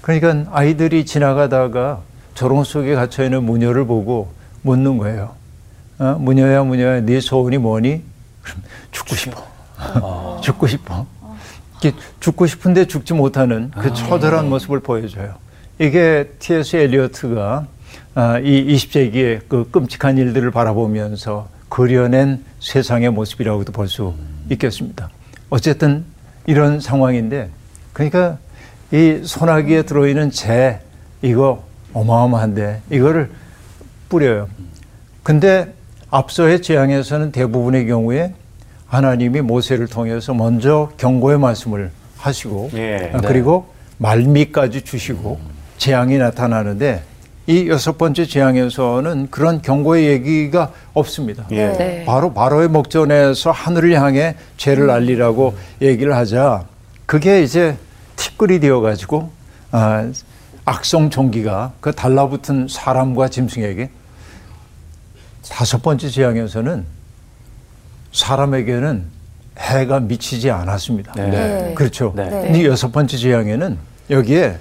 그러니까 0.00 0.50
아이들이 0.52 1.06
지나가다가 1.06 2.00
조롱 2.34 2.64
속에 2.64 2.94
갇혀 2.94 3.24
있는 3.24 3.44
무녀를 3.44 3.86
보고 3.86 4.32
묻는 4.62 4.98
거예요. 4.98 5.30
어? 5.98 6.16
무녀야 6.18 6.64
무녀야 6.64 7.00
네 7.00 7.20
소원이 7.20 7.58
뭐니? 7.58 8.02
그럼 8.42 8.62
죽고 8.90 9.14
싶어. 9.16 10.40
죽고 10.42 10.66
싶어. 10.66 11.06
이게 11.78 11.92
죽고 12.20 12.46
싶은데 12.46 12.86
죽지 12.86 13.14
못하는 13.14 13.70
그 13.72 13.92
처절한 13.92 14.48
모습을 14.48 14.80
보여줘요. 14.80 15.34
이게 15.78 16.30
T.S. 16.38 16.76
엘리어트가 16.76 17.66
아, 18.14 18.38
이 18.38 18.66
20세기의 18.74 19.42
그 19.48 19.68
끔찍한 19.70 20.18
일들을 20.18 20.50
바라보면서 20.50 21.48
그려낸 21.68 22.44
세상의 22.60 23.10
모습이라고도 23.10 23.72
볼 23.72 23.88
수 23.88 24.14
있겠습니다. 24.50 25.08
어쨌든 25.50 26.04
이런 26.46 26.80
상황인데, 26.80 27.48
그러니까 27.92 28.38
이 28.92 29.20
소나기에 29.24 29.82
들어있는 29.82 30.30
재 30.30 30.80
이거 31.22 31.64
어마어마한데 31.94 32.82
이거를 32.90 33.30
뿌려요. 34.08 34.48
근데 35.22 35.72
앞서의 36.12 36.60
재앙에서는 36.60 37.32
대부분의 37.32 37.86
경우에 37.86 38.34
하나님이 38.86 39.40
모세를 39.40 39.88
통해서 39.88 40.34
먼저 40.34 40.90
경고의 40.98 41.38
말씀을 41.38 41.90
하시고 42.18 42.70
예. 42.74 43.10
아, 43.14 43.20
그리고 43.22 43.66
말미까지 43.96 44.82
주시고 44.82 45.40
재앙이 45.78 46.18
나타나는데 46.18 47.02
이 47.46 47.66
여섯 47.68 47.96
번째 47.96 48.26
재앙에서는 48.26 49.28
그런 49.30 49.62
경고의 49.62 50.06
얘기가 50.08 50.70
없습니다. 50.92 51.46
예. 51.50 51.72
네. 51.72 52.04
바로 52.04 52.34
바로의 52.34 52.68
목전에서 52.68 53.50
하늘을 53.50 53.98
향해 53.98 54.36
죄를 54.58 54.90
알리라고 54.90 55.54
얘기를 55.80 56.14
하자 56.14 56.66
그게 57.06 57.42
이제 57.42 57.78
티끌이 58.16 58.60
되어 58.60 58.80
가지고 58.80 59.30
아, 59.70 60.12
악성 60.66 61.08
종기가 61.08 61.72
그 61.80 61.92
달라붙은 61.92 62.68
사람과 62.68 63.28
짐승에게 63.28 63.88
다섯 65.48 65.82
번째 65.82 66.08
재앙에서는 66.08 66.84
사람에게는 68.12 69.04
해가 69.58 70.00
미치지 70.00 70.50
않았습니다. 70.50 71.12
네. 71.14 71.30
네. 71.30 71.74
그렇죠. 71.74 72.12
네. 72.16 72.24
네. 72.24 72.42
근데 72.42 72.64
여섯 72.64 72.90
번째 72.92 73.16
재앙에는 73.16 73.78
여기에 74.10 74.58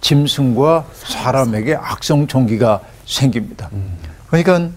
짐승과 0.00 0.86
사람에게 0.92 1.76
악성 1.76 2.26
종기가 2.26 2.80
생깁니다. 3.06 3.70
그러니까 4.28 4.70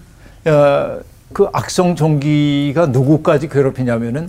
어, 0.50 1.00
그 1.32 1.48
악성 1.52 1.96
종기가 1.96 2.86
누구까지 2.86 3.48
괴롭히냐면은 3.48 4.28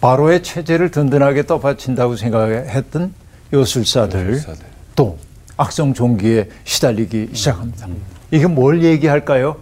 바로의 0.00 0.44
체제를 0.44 0.90
든든하게 0.92 1.46
떠받친다고 1.46 2.14
생각했던 2.16 3.12
요술사들 3.52 4.28
요술사들. 4.34 4.64
또 4.94 5.18
악성 5.56 5.92
종기에 5.92 6.48
시달리기 6.64 7.30
시작합니다. 7.32 7.88
이게 8.30 8.46
뭘 8.46 8.84
얘기할까요? 8.84 9.56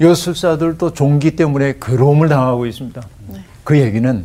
요술사들도 0.00 0.92
종기 0.94 1.36
때문에 1.36 1.74
괴로움을 1.80 2.28
당하고 2.28 2.66
있습니다. 2.66 3.02
그 3.62 3.78
얘기는 3.78 4.24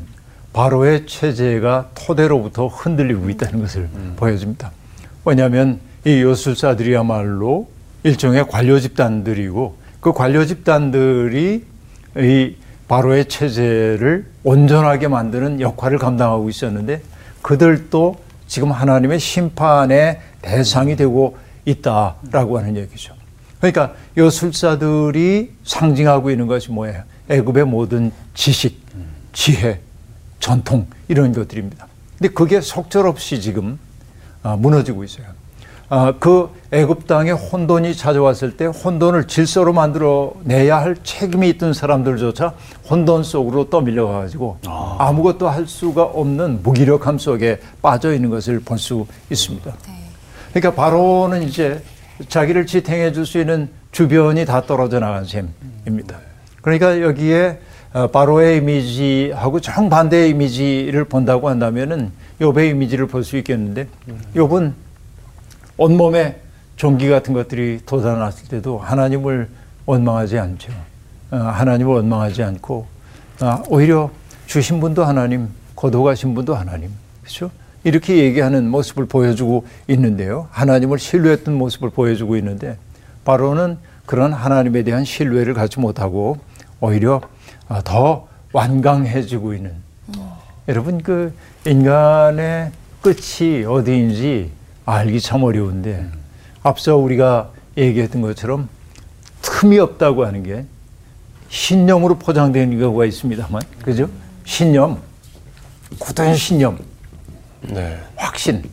바로의 0.52 1.06
체제가 1.06 1.92
토대로부터 1.94 2.68
흔들리고 2.68 3.30
있다는 3.30 3.62
것을 3.62 3.88
보여줍니다. 4.16 4.72
왜냐하면 5.26 5.80
이 6.06 6.22
요술사들이야말로 6.22 7.70
일종의 8.04 8.48
관료 8.48 8.80
집단들이고 8.80 9.78
그 10.00 10.14
관료 10.14 10.46
집단들이 10.46 11.66
이 12.18 12.56
바로의 12.88 13.26
체제를 13.26 14.26
온전하게 14.44 15.08
만드는 15.08 15.62
역할을 15.62 16.00
감당하고 16.00 16.50
있었는데 16.50 17.02
그들도 17.42 18.16
지금 18.48 18.72
하나님의 18.72 19.20
심판의 19.20 20.20
대상이 20.42 20.96
되고 20.96 21.38
있다라고 21.66 22.58
하는 22.58 22.76
얘기죠. 22.78 23.19
그러니까 23.60 23.94
요술사들이 24.18 25.52
상징하고 25.64 26.32
있는 26.32 26.48
것이 26.48 26.72
뭐예요? 26.72 27.04
애굽의 27.30 27.66
모든 27.66 28.12
지식, 28.34 28.82
지혜, 29.34 29.82
전통 30.40 30.88
이런 31.08 31.34
것들입니다. 31.34 31.88
근데 32.18 32.34
그게 32.34 32.62
속절없이 32.62 33.42
지금 33.42 33.78
아, 34.44 34.56
무너지고 34.56 35.04
있어요. 35.04 35.26
아, 35.92 36.14
그 36.20 36.50
애굽 36.72 37.08
땅에 37.08 37.32
혼돈이 37.32 37.96
찾아왔을 37.96 38.56
때 38.56 38.66
혼돈을 38.66 39.28
질서로 39.28 39.74
만들어 39.74 40.34
내야 40.44 40.78
할 40.80 40.96
책임이 41.04 41.50
있던 41.50 41.74
사람들조차 41.74 42.54
혼돈 42.90 43.24
속으로 43.24 43.70
떠밀려 43.72 44.08
가지고 44.08 44.60
아 44.68 45.12
무것도 45.12 45.50
할 45.50 45.66
수가 45.68 46.04
없는 46.04 46.62
무기력함 46.64 47.18
속에 47.18 47.60
빠져 47.82 48.14
있는 48.14 48.30
것을 48.30 48.60
볼 48.60 48.78
수 48.78 49.08
있습니다. 49.32 49.74
그러니까 50.54 50.74
바로는 50.82 51.42
이제 51.44 51.82
자기를 52.28 52.66
지탱해 52.66 53.12
줄 53.14 53.26
수 53.26 53.40
있는 53.40 53.70
주변이 53.92 54.46
다 54.46 54.62
떨어져 54.62 55.00
나간 55.00 55.26
셈입니다. 55.26 56.18
그러니까 56.62 57.02
여기에 57.02 57.60
어, 57.94 58.08
바로의 58.08 58.58
이미지하고 58.58 59.60
정반대의 59.62 60.30
이미지를 60.30 61.06
본다고 61.06 61.50
한다면은 61.50 62.12
욥의 62.40 62.70
이미지를 62.72 63.08
볼 63.08 63.24
수 63.24 63.38
있겠는데 63.38 63.88
욥은 64.36 64.74
온몸에 65.78 66.40
종기 66.76 67.10
같은 67.10 67.34
것들이 67.34 67.80
돋아났을 67.86 68.48
때도 68.48 68.78
하나님을 68.80 69.50
원망하지 69.86 70.38
않죠. 70.38 70.72
어, 71.32 71.38
하나님을 71.38 71.94
원망하지 71.96 72.44
않고 72.44 72.86
아, 73.42 73.64
오히려 73.70 74.12
주신 74.46 74.80
분도 74.80 75.04
하나님, 75.04 75.48
거둬가신 75.76 76.36
분도 76.36 76.54
하나님. 76.56 76.92
그렇죠? 77.22 77.50
이렇게 77.84 78.18
얘기하는 78.18 78.70
모습을 78.70 79.06
보여주고 79.06 79.66
있는데요. 79.88 80.48
하나님을 80.52 81.00
신뢰했던 81.00 81.54
모습을 81.54 81.90
보여주고 81.90 82.36
있는데 82.38 82.78
바로는 83.26 83.78
그런 84.06 84.34
하나님에 84.34 84.84
대한 84.84 85.06
신뢰를 85.06 85.54
갖지 85.54 85.80
못하고 85.80 86.38
오히려 86.82 87.22
아, 87.68 87.82
더 87.82 88.28
완강해지고 88.54 89.54
있는 89.54 89.74
여러분 90.68 91.02
그 91.02 91.34
인간의 91.66 92.72
끝이 93.02 93.64
어디인지 93.66 94.52
알기 94.86 95.22
참 95.22 95.44
어려운데 95.44 96.08
앞서 96.64 96.98
우리가 96.98 97.52
얘기했던 97.78 98.22
것처럼 98.22 98.68
틈이 99.42 99.78
없다고 99.78 100.26
하는 100.26 100.44
게 100.44 100.66
신념으로 101.50 102.18
포장되는 102.18 102.80
경우가 102.80 103.06
있습니다만 103.06 103.62
그죠? 103.84 104.10
신념 104.46 105.00
굳은 106.00 106.36
신념 106.36 106.78
네. 107.62 108.00
확신 108.16 108.64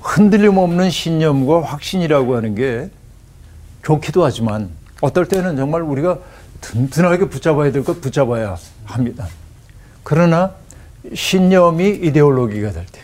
흔들림 0.00 0.56
없는 0.58 0.90
신념과 0.90 1.62
확신이라고 1.62 2.36
하는 2.36 2.54
게 2.54 2.90
좋기도 3.84 4.24
하지만 4.24 4.70
어떨 5.00 5.26
때는 5.26 5.56
정말 5.56 5.82
우리가 5.82 6.18
든든하게 6.60 7.28
붙잡아야 7.28 7.72
될 7.72 7.84
것 7.84 8.00
붙잡아야 8.00 8.56
합니다. 8.84 9.26
그러나 10.02 10.52
신념이 11.14 11.88
이데올로기가 12.02 12.72
될 12.72 12.84
때, 12.86 13.00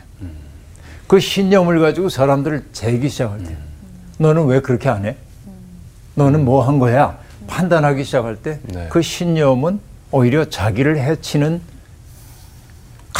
그 1.07 1.19
신념을 1.21 1.81
가지고 1.81 2.09
사람들을 2.11 2.67
재기 2.73 3.09
시작할 3.09 3.43
때, 3.45 3.57
너는 4.19 4.45
왜 4.47 4.61
그렇게 4.61 4.89
안 4.91 5.07
해? 5.07 5.17
너는 6.15 6.45
뭐 6.45 6.63
한 6.67 6.79
거야? 6.79 7.19
판단하기 7.47 8.05
시작할 8.05 8.37
때, 8.37 8.61
네. 8.65 8.89
그 8.91 9.01
신념은 9.01 9.81
오히려 10.11 10.45
자기를 10.51 10.99
해치는 10.99 11.63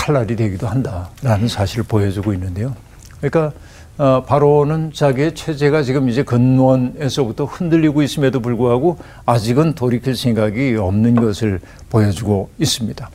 칼날이 0.07 0.37
되기도 0.37 0.69
한다라는 0.69 1.49
사실을 1.49 1.83
보여주고 1.83 2.33
있는데요. 2.35 2.77
그러니까 3.21 3.53
어, 3.99 4.23
바로는 4.25 4.93
자기의 4.93 5.35
체제가 5.35 5.83
지금 5.83 6.09
이제 6.09 6.23
근원에서부터 6.23 7.47
흔들리고 7.47 8.03
있음에도 8.03 8.39
불구하고 8.39 8.99
아직은 9.25 9.75
돌이킬 9.75 10.15
생각이 10.15 10.77
없는 10.77 11.17
것을 11.17 11.61
보여주고 11.91 12.51
있습니다. 12.57 13.11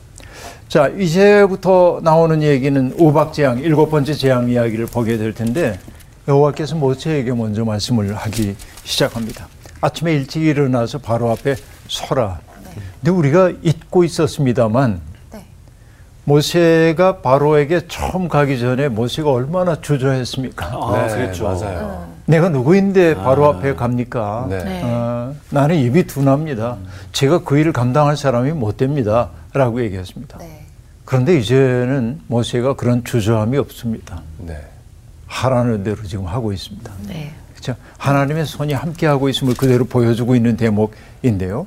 자, 0.68 0.88
이제부터 0.88 2.00
나오는 2.02 2.42
얘기는 2.42 2.92
우박재앙, 2.98 3.60
일곱 3.60 3.90
번째 3.90 4.12
재앙 4.12 4.50
이야기를 4.50 4.84
보게 4.86 5.16
될 5.16 5.32
텐데 5.32 5.78
여호와께서 6.28 6.76
모세에게 6.76 7.32
먼저 7.32 7.64
말씀을 7.64 8.14
하기 8.14 8.54
시작합니다. 8.84 9.48
아침에 9.80 10.12
일찍 10.12 10.42
일어나서 10.42 10.98
바로 10.98 11.30
앞에 11.30 11.56
서라. 11.88 12.40
근데 13.00 13.10
우리가 13.10 13.52
잊고 13.62 14.04
있었습니다만 14.04 15.00
네. 15.04 15.11
모세가 16.24 17.18
바로에게 17.18 17.88
처음 17.88 18.28
가기 18.28 18.58
전에 18.58 18.88
모세가 18.88 19.30
얼마나 19.30 19.80
주저했습니까? 19.80 20.66
아, 20.66 21.06
그랬죠. 21.08 21.44
맞아요. 21.44 22.06
내가 22.26 22.48
누구인데 22.48 23.16
바로 23.16 23.46
앞에 23.46 23.74
갑니까? 23.74 24.46
네. 24.48 24.62
네. 24.62 24.80
어, 24.84 25.34
나는 25.50 25.76
입이 25.76 26.06
둔합니다. 26.06 26.76
제가 27.12 27.42
그 27.42 27.58
일을 27.58 27.72
감당할 27.72 28.16
사람이 28.16 28.52
못 28.52 28.76
됩니다. 28.76 29.30
라고 29.52 29.82
얘기했습니다. 29.82 30.38
네. 30.38 30.64
그런데 31.04 31.36
이제는 31.38 32.20
모세가 32.28 32.76
그런 32.76 33.02
주저함이 33.04 33.58
없습니다. 33.58 34.22
네. 34.38 34.56
하라는 35.26 35.82
대로 35.82 36.02
지금 36.04 36.26
하고 36.26 36.52
있습니다. 36.52 36.90
네. 37.08 37.32
그렇죠? 37.52 37.74
하나님의 37.98 38.46
손이 38.46 38.72
함께하고 38.72 39.28
있음을 39.28 39.54
그대로 39.54 39.84
보여주고 39.84 40.36
있는 40.36 40.56
대목인데요. 40.56 41.66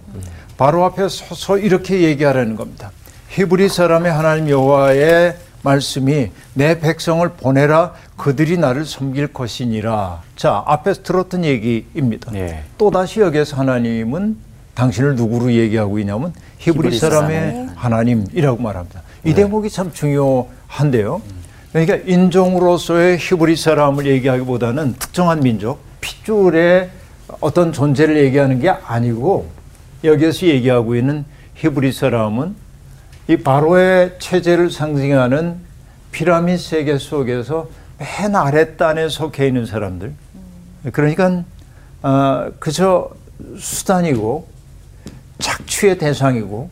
바로 0.57 0.85
앞에 0.85 1.09
서서 1.09 1.57
이렇게 1.57 2.01
얘기하라는 2.01 2.55
겁니다. 2.55 2.91
히브리 3.35 3.67
사람의 3.67 4.13
하나님 4.13 4.49
여호와의 4.49 5.35
말씀이 5.61 6.31
내 6.53 6.79
백성을 6.79 7.27
보내라 7.27 7.93
그들이 8.15 8.57
나를 8.57 8.85
섬길 8.85 9.33
것이니라. 9.33 10.21
자, 10.37 10.63
앞에서 10.65 11.03
들었던 11.03 11.43
얘기입니다. 11.43 12.33
예. 12.35 12.63
또 12.77 12.91
다시 12.91 13.19
여기서 13.19 13.57
하나님은 13.57 14.37
당신을 14.73 15.15
누구로 15.15 15.51
얘기하고 15.51 15.99
있냐면 15.99 16.31
히브리 16.59 16.87
히브리 16.87 16.97
사람의 16.97 17.39
사람의 17.39 17.69
하나님이라고 17.75 18.63
말합니다. 18.63 19.01
이 19.25 19.33
대목이 19.33 19.69
참 19.69 19.91
중요한데요. 19.91 21.21
그러니까 21.73 21.97
인종으로서의 22.05 23.17
히브리 23.17 23.57
사람을 23.57 24.05
얘기하기보다는 24.05 24.95
특정한 24.97 25.41
민족, 25.41 25.81
핏줄의 25.99 26.89
어떤 27.41 27.73
존재를 27.73 28.15
얘기하는 28.15 28.61
게 28.61 28.69
아니고 28.69 29.49
여기에서 30.05 30.45
얘기하고 30.45 30.95
있는 30.95 31.25
히브리 31.55 31.91
사람은 31.91 32.63
이 33.27 33.37
바로의 33.37 34.17
체제를 34.19 34.69
상징하는 34.69 35.57
피라미드 36.11 36.61
세계 36.61 36.97
속에서 36.97 37.67
맨 37.97 38.35
아랫단에 38.35 39.09
속해 39.09 39.47
있는 39.47 39.65
사람들. 39.65 40.13
그러니까 40.91 41.43
아, 42.03 42.51
그저 42.59 43.09
수단이고 43.57 44.47
착취의 45.39 45.97
대상이고 45.97 46.69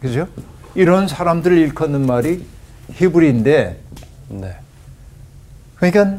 그죠? 0.00 0.28
이런 0.74 1.08
사람들을 1.08 1.56
일컫는 1.58 2.06
말이 2.06 2.46
히브리인데 2.92 3.80
네. 4.28 4.56
그러니까 5.76 6.18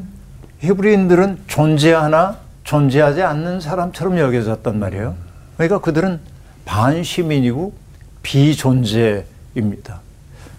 히브리인들은 0.60 1.44
존재하나 1.48 2.40
존재하지 2.64 3.24
않는 3.24 3.62
사람처럼 3.62 4.18
여겨졌단 4.20 4.78
말이에요. 4.78 5.16
그러니까 5.56 5.80
그들은 5.80 6.20
반시민이고 6.66 7.74
비존재 8.22 9.26
입니다. 9.56 10.02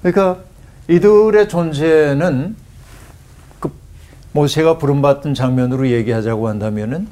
그러니까 0.02 0.42
이들의 0.88 1.48
존재는 1.48 2.56
그 3.58 3.70
모세가 4.32 4.78
부름받던 4.78 5.34
장면으로 5.34 5.88
얘기하자고 5.88 6.48
한다면은 6.48 7.08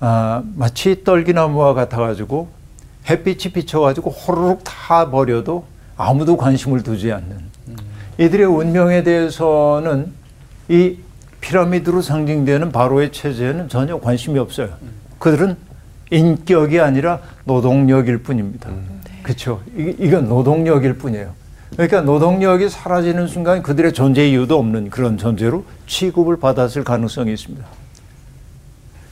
아, 0.00 0.42
마치 0.54 1.04
떨기나무와 1.04 1.74
같아가지고 1.74 2.48
햇빛이 3.08 3.52
비쳐가지고 3.52 4.10
호로록 4.10 4.62
타 4.64 5.10
버려도 5.10 5.64
아무도 5.96 6.36
관심을 6.36 6.82
두지 6.82 7.12
않는 7.12 7.48
이들의 8.18 8.46
운명에 8.46 9.02
대해서는 9.02 10.12
이 10.68 10.98
피라미드로 11.40 12.02
상징되는 12.02 12.72
바로의 12.72 13.12
체제에는 13.12 13.68
전혀 13.68 13.98
관심이 13.98 14.38
없어요. 14.38 14.70
그들은 15.18 15.56
인격이 16.10 16.80
아니라 16.80 17.20
노동력일 17.44 18.18
뿐입니다. 18.18 18.70
그렇죠. 19.28 19.60
이- 19.76 19.94
이건 19.98 20.26
노동력일 20.26 20.94
뿐이에요. 20.94 21.32
그러니까 21.72 22.00
노동력이 22.00 22.70
사라지는 22.70 23.26
순간 23.26 23.62
그들의 23.62 23.92
존재 23.92 24.26
이유도 24.26 24.58
없는 24.58 24.88
그런 24.88 25.18
존재로 25.18 25.66
취급을 25.86 26.38
받았을 26.38 26.82
가능성이 26.82 27.34
있습니다. 27.34 27.62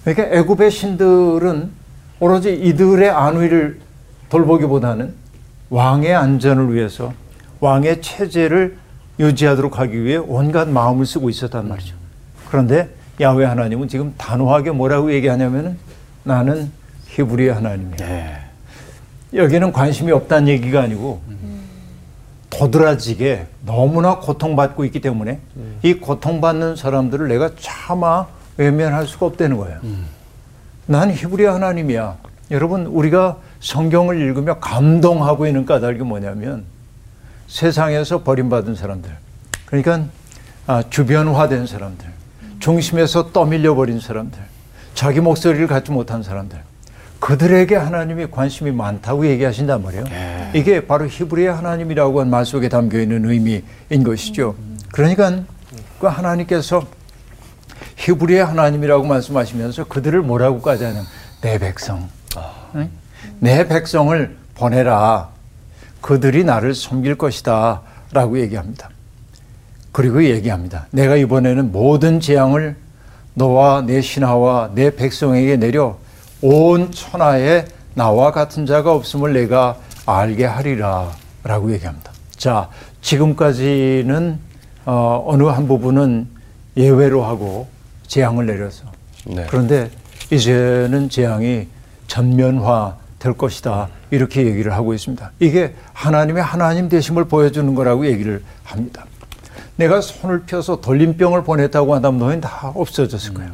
그러니까 0.04 0.34
애굽의 0.34 0.70
신들은 0.70 1.70
오로지 2.18 2.54
이들의 2.54 3.10
안위를 3.10 3.78
돌보기보다는 4.30 5.12
왕의 5.68 6.14
안전을 6.14 6.72
위해서 6.74 7.12
왕의 7.60 8.00
체제를 8.00 8.78
유지하도록 9.20 9.78
하기 9.78 10.02
위해 10.02 10.16
온갖 10.16 10.66
마음을 10.66 11.04
쓰고 11.04 11.28
있었단 11.28 11.68
말이죠. 11.68 11.94
그런데 12.48 12.88
야훼 13.20 13.44
하나님은 13.44 13.88
지금 13.88 14.14
단호하게 14.16 14.70
뭐라고 14.70 15.12
얘기하냐면은 15.12 15.76
나는 16.24 16.70
히브리의 17.08 17.52
하나님이야. 17.52 17.96
예. 18.00 18.45
여기는 19.34 19.72
관심이 19.72 20.12
없다는 20.12 20.48
얘기가 20.48 20.82
아니고 20.82 21.20
도드라지게 22.50 23.46
너무나 23.64 24.18
고통받고 24.18 24.84
있기 24.86 25.00
때문에 25.00 25.40
이 25.82 25.94
고통받는 25.94 26.76
사람들을 26.76 27.28
내가 27.28 27.50
차마 27.58 28.26
외면할 28.56 29.06
수가 29.06 29.26
없다는 29.26 29.56
거예요. 29.58 29.80
난 30.86 31.10
히브리 31.12 31.44
하나님이야. 31.44 32.16
여러분 32.52 32.86
우리가 32.86 33.38
성경을 33.60 34.20
읽으며 34.20 34.58
감동하고 34.60 35.46
있는 35.46 35.66
까닭이 35.66 35.98
뭐냐면 35.98 36.64
세상에서 37.48 38.22
버림받은 38.22 38.74
사람들, 38.76 39.10
그러니까 39.66 40.04
아, 40.66 40.82
주변화된 40.88 41.66
사람들, 41.66 42.06
중심에서 42.60 43.32
떠밀려 43.32 43.74
버린 43.74 44.00
사람들, 44.00 44.38
자기 44.94 45.20
목소리를 45.20 45.66
갖지 45.66 45.90
못한 45.90 46.22
사람들, 46.22 46.58
그들에게 47.20 47.74
하나님이 47.76 48.26
관심이 48.30 48.70
많다고 48.70 49.26
얘기하신단 49.26 49.82
말이에요. 49.82 50.04
이게 50.54 50.86
바로 50.86 51.06
히브리의 51.06 51.52
하나님이라고 51.52 52.20
한 52.20 52.28
말 52.28 52.44
속에 52.44 52.68
담겨 52.68 52.98
있는 53.00 53.24
의미인 53.28 53.62
것이죠. 54.04 54.54
그러니까 54.92 55.40
그 56.00 56.06
하나님께서 56.06 56.86
히브리의 57.96 58.44
하나님이라고 58.44 59.04
말씀하시면서 59.06 59.84
그들을 59.84 60.20
뭐라고까지 60.22 60.84
하냐면 60.84 61.06
내 61.40 61.58
백성, 61.58 62.08
응? 62.74 62.90
내 63.40 63.66
백성을 63.66 64.36
보내라. 64.54 65.30
그들이 66.00 66.44
나를 66.44 66.74
섬길 66.74 67.16
것이다. 67.16 67.82
라고 68.12 68.38
얘기합니다. 68.38 68.90
그리고 69.92 70.22
얘기합니다. 70.22 70.86
내가 70.90 71.16
이번에는 71.16 71.72
모든 71.72 72.20
재앙을 72.20 72.76
너와 73.34 73.82
내 73.86 74.00
신하와 74.00 74.70
내 74.74 74.94
백성에게 74.94 75.56
내려 75.56 75.98
온 76.42 76.90
천하에 76.90 77.66
나와 77.94 78.30
같은 78.30 78.66
자가 78.66 78.92
없음을 78.92 79.32
내가 79.32 79.76
알게 80.04 80.44
하리라. 80.44 81.10
라고 81.42 81.72
얘기합니다. 81.72 82.10
자, 82.36 82.68
지금까지는 83.02 84.38
어, 84.84 85.24
어느 85.26 85.44
한 85.44 85.68
부분은 85.68 86.26
예외로 86.76 87.24
하고 87.24 87.68
재앙을 88.06 88.46
내려서 88.46 88.84
네. 89.24 89.46
그런데 89.48 89.90
이제는 90.30 91.08
재앙이 91.08 91.68
전면화 92.08 92.96
될 93.18 93.32
것이다. 93.32 93.88
이렇게 94.10 94.44
얘기를 94.46 94.72
하고 94.72 94.92
있습니다. 94.92 95.32
이게 95.40 95.74
하나님의 95.92 96.42
하나님 96.42 96.88
되심을 96.88 97.26
보여주는 97.26 97.74
거라고 97.74 98.06
얘기를 98.06 98.42
합니다. 98.64 99.04
내가 99.76 100.00
손을 100.00 100.42
펴서 100.42 100.80
돌림병을 100.80 101.44
보냈다고 101.44 101.94
한다면 101.94 102.18
너희는 102.20 102.40
다 102.40 102.72
없어졌을 102.74 103.34
거예요. 103.34 103.50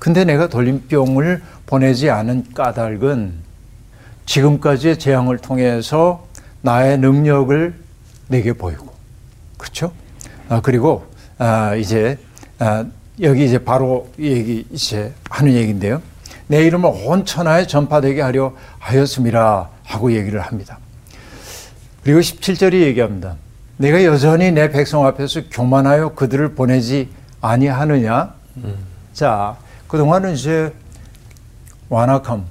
근데 0.00 0.24
내가 0.24 0.48
돌림병을 0.48 1.42
보내지 1.66 2.08
않은 2.08 2.54
까닭은 2.54 3.34
지금까지의 4.24 4.98
재앙을 4.98 5.36
통해서 5.38 6.26
나의 6.62 6.98
능력을 6.98 7.74
내게 8.28 8.54
보이고, 8.54 8.92
그렇죠? 9.58 9.92
아, 10.48 10.60
그리고 10.62 11.04
아, 11.36 11.74
이제 11.74 12.18
아, 12.58 12.86
여기 13.20 13.44
이제 13.44 13.62
바로 13.62 14.10
이 14.18 14.28
얘기 14.28 14.66
이제 14.72 15.12
하는 15.28 15.52
얘기인데요. 15.52 16.00
내 16.46 16.64
이름을 16.64 16.90
온 17.04 17.26
천하에 17.26 17.66
전파되게 17.66 18.22
하려 18.22 18.54
하였음이라 18.78 19.68
하고 19.84 20.12
얘기를 20.12 20.40
합니다. 20.40 20.78
그리고 22.02 22.20
17절이 22.20 22.80
얘기합니다. 22.80 23.36
내가 23.76 24.02
여전히 24.04 24.50
내 24.50 24.70
백성 24.70 25.04
앞에서 25.06 25.42
교만하여 25.50 26.14
그들을 26.14 26.54
보내지 26.54 27.10
아니하느냐? 27.42 28.34
자, 29.12 29.56
그동안은 29.90 30.34
이제 30.34 30.72
완악함, 31.88 32.44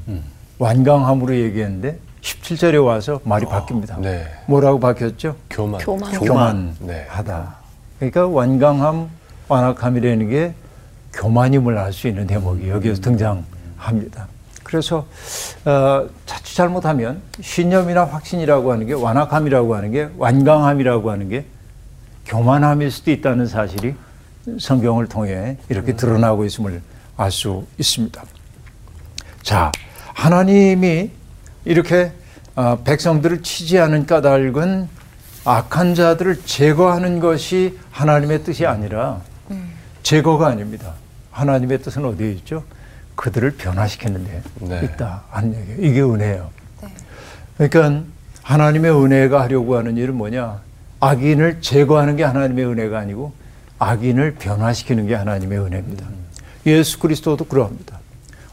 완강함으로 0.58 1.36
얘기했는데 1.36 1.98
17절에 2.22 2.84
와서 2.86 3.22
말이 3.24 3.46
바뀝니다. 3.46 3.98
네. 4.02 4.28
뭐라고 4.46 4.78
바뀌었죠? 4.80 5.36
교만. 5.50 5.80
교만. 5.80 6.12
교만 6.20 6.76
하다. 7.08 7.56
네. 8.00 8.12
그러니까 8.12 8.28
완강함, 8.28 9.10
완악함이라는 9.48 10.30
게 10.30 10.54
교만임을 11.14 11.78
알 11.78 11.94
수 11.94 12.10
있는 12.10 12.28
대목이 12.28 12.70
여기에서 12.70 13.02
등장합니다. 13.02 14.28
그래서 14.64 15.08
어, 15.66 16.08
자칫 16.26 16.56
잘못하면 16.56 17.22
신념이나 17.40 18.04
확신이라고 18.04 18.72
하는 18.74 18.86
게 18.86 18.94
완악함이라고 18.94 19.76
하는 19.76 19.92
게 19.92 20.10
완강함이라고 20.18 21.10
하는 21.10 21.30
게 21.30 21.46
교만함일 22.26 22.92
수도 22.92 23.12
있다는 23.12 23.48
사실이 23.48 23.96
성경을 24.60 25.08
통해 25.08 25.58
이렇게 25.70 25.96
드러나고 25.96 26.44
있음을 26.46 26.82
알 27.20 27.32
수 27.32 27.66
있습니다. 27.78 28.24
자, 29.42 29.72
하나님이 30.14 31.12
이렇게 31.66 32.14
어, 32.56 32.80
백성들을 32.84 33.44
치지 33.44 33.78
않은 33.80 34.06
까닭은 34.06 34.88
악한 35.46 35.96
자들을 35.96 36.42
제거하는 36.46 37.20
것이 37.20 37.78
하나님의 37.92 38.44
뜻이 38.44 38.66
아니라 38.66 39.22
제거가 40.04 40.48
아닙니다. 40.48 40.94
하나님의 41.32 41.82
뜻은 41.82 42.06
어디에 42.06 42.32
있죠? 42.34 42.64
그들을 43.16 43.52
변화시키는 43.52 44.24
데 44.24 44.42
네. 44.62 44.82
있다 44.84 45.24
하는 45.30 45.56
얘기예요. 45.60 45.82
이게 45.82 46.02
은혜예요. 46.02 46.50
그러니까 47.58 48.04
하나님의 48.44 48.92
은혜가 48.92 49.42
하려고 49.42 49.78
하는 49.78 49.98
일은 49.98 50.16
뭐냐? 50.16 50.62
악인을 51.02 51.62
제거하는 51.62 52.16
게 52.16 52.24
하나님의 52.24 52.66
은혜가 52.66 52.98
아니고 52.98 53.34
악인을 53.78 54.36
변화시키는 54.36 55.08
게 55.08 55.16
하나님의 55.16 55.60
은혜입니다. 55.60 56.06
예수 56.70 57.00
그리스도도 57.00 57.46
그러합니다. 57.46 58.00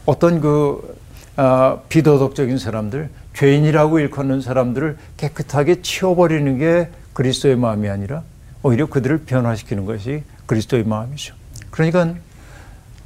어떤 0.05 0.41
그 0.41 0.97
아, 1.35 1.79
비도덕적인 1.89 2.57
사람들, 2.57 3.09
죄인이라고 3.35 3.99
일컫는 3.99 4.41
사람들을 4.41 4.97
깨끗하게 5.17 5.81
치워버리는 5.81 6.57
게 6.57 6.89
그리스도의 7.13 7.55
마음이 7.55 7.89
아니라 7.89 8.23
오히려 8.63 8.87
그들을 8.87 9.25
변화시키는 9.25 9.85
것이 9.85 10.23
그리스도의 10.47 10.83
마음이죠. 10.83 11.35
그러니까 11.69 12.15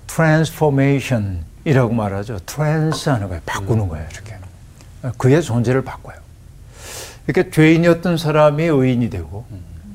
transformation이라고 0.08 1.94
말하죠. 1.94 2.40
trans 2.46 3.10
하는 3.10 3.28
거예요. 3.28 3.42
바꾸는 3.46 3.88
거예요. 3.90 4.08
이렇게. 4.12 4.32
그의 5.18 5.42
존재를 5.42 5.84
바꿔요. 5.84 6.18
이렇게 7.28 7.50
죄인이었던 7.50 8.18
사람이 8.18 8.64
의인이 8.64 9.10
되고, 9.10 9.46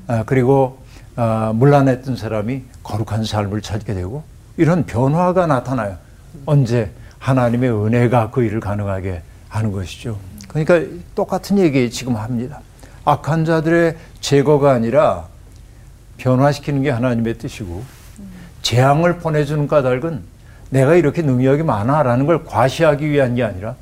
아, 0.07 0.25
그리고 0.25 0.79
아, 1.17 1.53
문란했던 1.55 2.17
사람이 2.17 2.63
거룩한 2.83 3.25
삶을 3.25 3.63
찾게 3.63 3.95
되고, 3.95 4.25
이런 4.57 4.87
변화가 4.87 5.47
나타나요. 5.47 5.97
언제 6.45 6.91
하나님의 7.19 7.71
은혜가 7.71 8.31
그 8.31 8.43
일을 8.43 8.61
가능하게 8.61 9.23
하는 9.49 9.73
것이죠. 9.73 10.19
그러니까 10.49 10.81
똑같은 11.15 11.59
얘기 11.59 11.91
지금 11.91 12.17
합니다. 12.17 12.61
악한 13.05 13.45
자들의 13.45 13.97
제거가 14.21 14.73
아니라 14.73 15.27
변화시키는 16.19 16.83
게 16.83 16.91
하나님의 16.91 17.39
뜻이고, 17.39 17.85
재앙을 18.63 19.19
보내주는 19.19 19.67
까닭은 19.69 20.23
내가 20.71 20.95
이렇게 20.95 21.23
능력이 21.23 21.63
많아라는 21.63 22.27
걸 22.27 22.45
과시하기 22.45 23.09
위한 23.09 23.35
게 23.35 23.45
아니라 23.45 23.77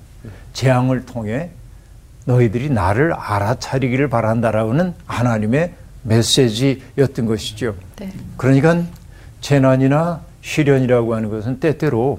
재앙을 0.52 1.06
통해 1.06 1.50
너희들이 2.26 2.70
나를 2.70 3.12
알아차리기를 3.12 4.08
바란다라는 4.08 4.94
하나님의 5.06 5.74
메시지였던 6.02 7.26
것이죠. 7.26 7.74
네. 7.96 8.12
그러니까 8.36 8.82
재난이나 9.40 10.20
시련이라고 10.44 11.14
하는 11.14 11.30
것은 11.30 11.58
때때로 11.58 12.18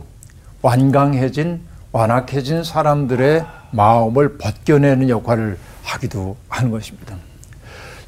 완강해진 0.62 1.62
완악해진 1.92 2.64
사람들의 2.64 3.46
마음을 3.72 4.38
벗겨내는 4.38 5.10
역할을 5.10 5.58
하기도 5.84 6.36
하는 6.50 6.72
것입니다. 6.72 7.16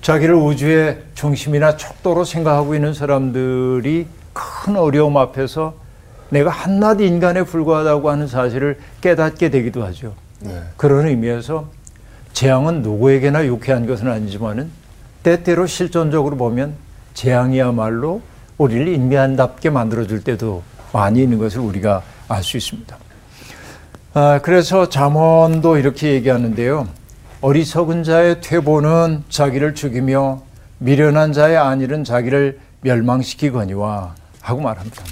자기를 0.02 0.36
우주의 0.36 0.98
중심이나 1.14 1.78
척도로 1.78 2.26
생각하고 2.26 2.76
있는 2.76 2.94
사람들이 2.94 4.08
큰 4.34 4.76
어려움 4.76 5.18
앞에서 5.18 5.76
내가 6.30 6.50
한낱 6.50 7.00
인간에 7.02 7.44
불과하다고 7.44 8.10
하는 8.10 8.28
사실을 8.28 8.80
깨닫게 9.02 9.50
되기도 9.50 9.86
하죠. 9.86 10.14
그런 10.76 11.08
의미에서 11.08 11.70
재앙은 12.34 12.82
누구에게나 12.82 13.46
유쾌한 13.46 13.86
것은 13.88 14.10
아니지만은 14.10 14.70
때때로 15.24 15.68
실존적으로 15.68 16.38
보면 16.38 16.74
재앙이야말로 17.14 18.22
우리를 18.58 18.88
인간답게 18.88 19.70
만들어줄 19.70 20.24
때도 20.24 20.64
많이 20.94 21.22
있는 21.22 21.38
것을 21.38 21.60
우리가 21.60 22.02
알 22.28 22.44
수 22.44 22.58
있습니다. 22.58 22.98
아, 24.14 24.40
그래서 24.42 24.90
잠언도 24.90 25.78
이렇게 25.78 26.14
얘기하는데요. 26.14 26.88
어리석은 27.42 28.04
자의 28.04 28.42
퇴보는 28.42 29.24
자기를 29.30 29.76
죽이며 29.76 30.42
미련한 30.80 31.34
자의 31.34 31.56
안일은 31.58 32.04
자기를 32.04 32.60
멸망시키거니와 32.82 34.16
하고 34.42 34.62
말합니다. 34.62 35.04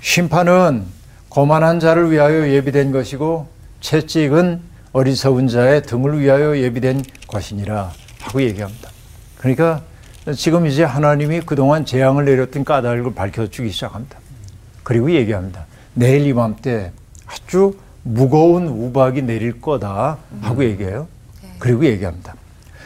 심판은 0.00 0.84
거만한 1.30 1.80
자를 1.80 2.10
위하여 2.10 2.48
예비된 2.48 2.90
것이고 2.92 3.46
채찍은 3.80 4.60
어리석은 4.92 5.48
자의 5.48 5.82
등을 5.82 6.18
위하여 6.20 6.58
예비된 6.58 7.04
것이니라 7.28 7.92
하고 8.20 8.42
얘기합니다. 8.42 8.90
그러니까 9.36 9.82
지금 10.34 10.66
이제 10.66 10.84
하나님이 10.84 11.40
그동안 11.40 11.84
재앙을 11.84 12.24
내렸던 12.24 12.64
까닭을 12.64 13.14
밝혀주기 13.14 13.70
시작합니다. 13.70 14.18
그리고 14.82 15.10
얘기합니다. 15.10 15.66
내일 15.94 16.26
이맘때 16.26 16.92
아주 17.26 17.76
무거운 18.02 18.68
우박이 18.68 19.22
내릴 19.22 19.60
거다 19.60 20.18
하고 20.40 20.64
얘기해요. 20.64 21.08
그리고 21.58 21.84
얘기합니다. 21.86 22.34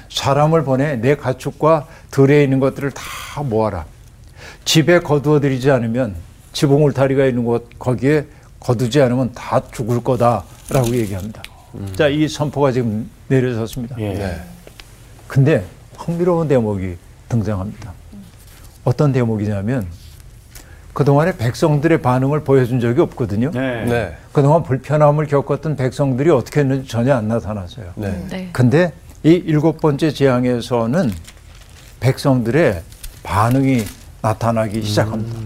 사람을 0.08 0.64
보내 0.64 0.96
내 0.96 1.16
가축과 1.16 1.86
들에 2.10 2.44
있는 2.44 2.60
것들을 2.60 2.90
다 2.92 3.42
모아라. 3.42 3.86
집에 4.64 5.00
거두어 5.00 5.40
들이지 5.40 5.70
않으면 5.70 6.14
지붕 6.52 6.84
울타리가 6.84 7.26
있는 7.26 7.44
곳 7.44 7.68
거기에 7.78 8.26
거두지 8.60 9.00
않으면 9.00 9.32
다 9.32 9.62
죽을 9.72 10.02
거다라고 10.02 10.94
얘기합니다. 10.94 11.42
자, 11.96 12.08
이 12.08 12.28
선포가 12.28 12.70
지금 12.70 13.10
내려졌습니다. 13.28 13.96
예. 13.98 14.14
네. 14.14 14.40
근데 15.26 15.64
흥미로운 15.96 16.48
대목이 16.48 16.96
등장합니다. 17.32 17.92
어떤 18.84 19.12
대목이냐면 19.12 19.86
그동안에 20.92 21.36
백성들의 21.38 22.02
반응을 22.02 22.44
보여준 22.44 22.78
적이 22.78 23.00
없거든요. 23.02 23.50
네. 23.52 23.84
네. 23.86 24.16
그동안 24.32 24.62
불편함을 24.62 25.26
겪었던 25.26 25.76
백성들이 25.76 26.28
어떻게 26.30 26.60
했는지 26.60 26.86
전혀 26.88 27.14
안 27.14 27.28
나타났어요. 27.28 27.92
네. 27.94 28.26
네. 28.28 28.48
근데 28.52 28.92
이 29.22 29.30
일곱 29.30 29.80
번째 29.80 30.10
재앙에서는 30.10 31.10
백성들의 32.00 32.82
반응이 33.22 33.84
나타나기 34.20 34.82
시작합니다. 34.82 35.38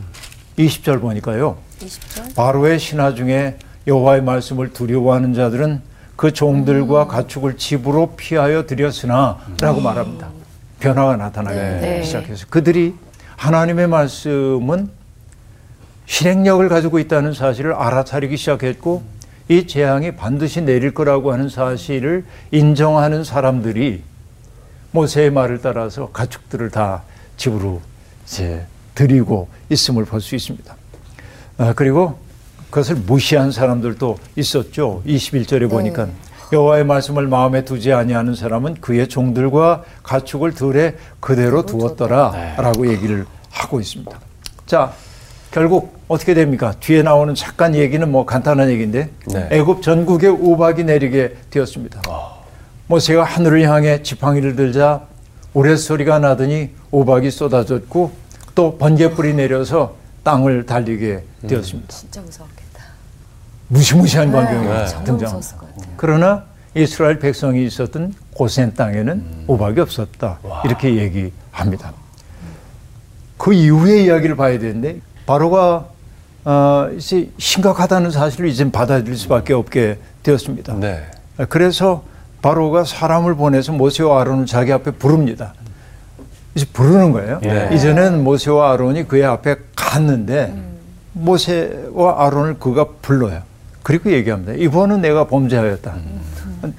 20절 0.58 1.00
보니까요. 1.00 1.58
20절. 1.80 2.34
바로의 2.34 2.78
신하 2.80 3.14
중에 3.14 3.58
여호와의 3.86 4.22
말씀을 4.22 4.72
두려워하는 4.72 5.34
자들은 5.34 5.82
그 6.16 6.32
종들과 6.32 7.06
가축을 7.06 7.58
집으로 7.58 8.14
피하여 8.16 8.66
들였으나라고 8.66 9.80
말합니다. 9.80 10.35
변화가 10.86 11.16
나타나기 11.16 11.56
네. 11.56 12.02
시작해서 12.04 12.46
그들이 12.48 12.94
하나님의 13.36 13.88
말씀은 13.88 14.88
실행력을 16.06 16.68
가지고 16.68 17.00
있다는 17.00 17.32
사실을 17.32 17.72
알아차리기 17.74 18.36
시작했고 18.36 19.02
이 19.48 19.66
재앙이 19.66 20.16
반드시 20.16 20.60
내릴 20.60 20.94
거라고 20.94 21.32
하는 21.32 21.48
사실을 21.48 22.24
인정하는 22.52 23.24
사람들이 23.24 24.02
모세의 24.92 25.30
말을 25.30 25.60
따라서 25.60 26.10
가축들을 26.12 26.70
다 26.70 27.02
집으로 27.36 27.80
이제 28.24 28.64
드리고 28.94 29.48
있음을 29.68 30.04
볼 30.04 30.20
수 30.20 30.36
있습니다. 30.36 30.74
아, 31.58 31.72
그리고 31.74 32.18
그것을 32.70 32.94
무시한 32.94 33.50
사람들도 33.50 34.18
있었죠. 34.36 35.02
21절에 35.06 35.68
보니까 35.68 36.08
여호와의 36.52 36.84
말씀을 36.84 37.26
마음에 37.26 37.64
두지 37.64 37.92
아니하는 37.92 38.34
사람은 38.34 38.76
그의 38.80 39.08
종들과 39.08 39.84
가축을 40.02 40.54
들에 40.54 40.96
그대로 41.20 41.66
두었더라라고 41.66 42.88
얘기를 42.88 43.26
하고 43.50 43.80
있습니다. 43.80 44.18
자, 44.66 44.92
결국 45.50 45.96
어떻게 46.08 46.34
됩니까? 46.34 46.74
뒤에 46.78 47.02
나오는 47.02 47.34
잠깐 47.34 47.74
얘기는 47.74 48.10
뭐 48.10 48.26
간단한 48.26 48.68
얘기인데 48.70 49.10
네. 49.26 49.48
애굽 49.50 49.82
전국에 49.82 50.28
우박이 50.28 50.84
내리게 50.84 51.36
되었습니다. 51.50 52.02
모세가 52.88 53.24
하늘을 53.24 53.62
향해 53.62 54.02
지팡이를 54.02 54.54
들자 54.54 55.02
우레소리가 55.54 56.18
나더니 56.18 56.70
우박이 56.90 57.30
쏟아졌고 57.30 58.12
또 58.54 58.78
번개불이 58.78 59.34
내려서 59.34 59.96
땅을 60.22 60.66
달리게 60.66 61.22
되었습니다. 61.46 61.88
진짜 61.88 62.20
무시무시한 63.68 64.32
광경이 64.32 64.66
네. 64.66 64.84
등장합니다. 64.84 65.12
무서웠을 65.12 65.58
것 65.58 65.74
같아요. 65.74 65.94
그러나 65.96 66.44
이스라엘 66.74 67.18
백성이 67.18 67.64
있었던 67.66 68.14
고센 68.34 68.74
땅에는 68.74 69.44
우박이 69.46 69.80
없었다. 69.80 70.38
이렇게 70.64 70.96
얘기합니다. 70.96 71.92
그 73.38 73.52
이후의 73.52 74.04
이야기를 74.04 74.36
봐야 74.36 74.58
되는데 74.58 75.00
바로가 75.26 75.86
어, 76.44 76.88
이제 76.96 77.30
심각하다는 77.38 78.10
사실을 78.12 78.48
이제 78.48 78.70
받아들일 78.70 79.16
수밖에 79.16 79.52
없게 79.52 79.98
되었습니다. 80.22 80.74
네. 80.74 81.04
그래서 81.48 82.04
바로가 82.40 82.84
사람을 82.84 83.34
보내서 83.34 83.72
모세와 83.72 84.20
아론을 84.20 84.46
자기 84.46 84.72
앞에 84.72 84.92
부릅니다. 84.92 85.54
이제 86.54 86.64
부르는 86.72 87.10
거예요. 87.12 87.40
네. 87.42 87.70
이전엔 87.74 88.22
모세와 88.22 88.72
아론이 88.72 89.08
그의 89.08 89.24
앞에 89.24 89.56
갔는데 89.74 90.54
모세와 91.12 92.26
아론을 92.26 92.58
그가 92.58 92.86
불러요. 93.02 93.42
그리고 93.86 94.10
얘기합니다. 94.10 94.52
이번은 94.54 95.00
내가 95.00 95.28
범죄하였다. 95.28 95.94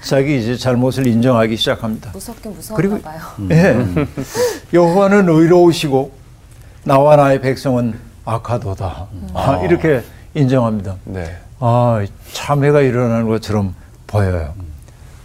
자기 0.02 0.42
이제 0.42 0.58
잘못을 0.58 1.08
인정하기 1.08 1.56
시작합니다. 1.56 2.12
무섭긴 2.12 2.52
무서웠나 2.52 3.00
봐요. 3.00 3.22
예. 3.50 3.78
여호와는 4.74 5.30
의로우시고 5.30 6.12
나와 6.84 7.16
나의 7.16 7.40
백성은 7.40 7.98
악하도다. 8.26 9.08
아, 9.34 9.62
이렇게 9.64 10.04
인정합니다. 10.34 10.98
네. 11.06 11.38
아, 11.62 12.06
참회가 12.34 12.82
일어나는 12.82 13.30
것처럼 13.30 13.74
보여요. 14.06 14.54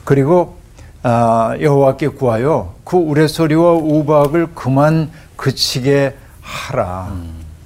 그리고 0.05 0.59
아, 1.03 1.57
여호와께 1.61 2.09
구하여 2.11 2.77
그 2.85 2.97
우레소리와 2.97 3.73
우박을 3.73 4.55
그만 4.55 5.11
그치게 5.35 6.15
하라. 6.43 7.13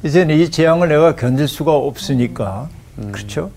이제는 0.04 0.38
이 0.38 0.50
재앙을 0.50 0.88
내가 0.88 1.16
견딜 1.16 1.46
수가 1.46 1.74
없으니까 1.74 2.70
그렇죠. 3.12 3.50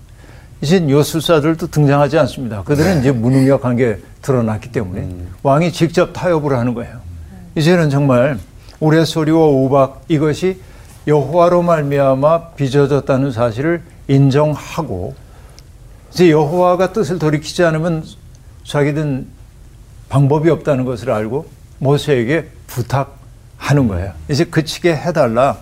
이젠 0.62 0.90
요술사들도 0.90 1.68
등장하지 1.68 2.18
않습니다. 2.18 2.62
그들은 2.64 3.00
이제 3.00 3.12
무능력한 3.12 3.76
게 3.76 3.98
드러났기 4.20 4.72
때문에 4.72 5.08
왕이 5.42 5.72
직접 5.72 6.12
타협을 6.12 6.52
하는 6.56 6.74
거예요. 6.74 7.00
이제는 7.56 7.88
정말 7.88 8.38
우레소리와 8.78 9.46
우박 9.46 10.02
이것이 10.08 10.60
여호와로 11.06 11.62
말미암아 11.62 12.50
빚어졌다는 12.50 13.32
사실을 13.32 13.82
인정하고 14.08 15.14
이제 16.12 16.30
여호와가 16.30 16.92
뜻을 16.92 17.18
돌이키지 17.18 17.64
않으면 17.64 18.04
자기든 18.64 19.26
방법이 20.08 20.50
없다는 20.50 20.84
것을 20.84 21.10
알고 21.10 21.46
모세에게 21.78 22.48
부탁하는 22.66 23.88
거예요. 23.88 24.12
이제 24.28 24.44
그치게 24.44 24.94
해달라. 24.94 25.56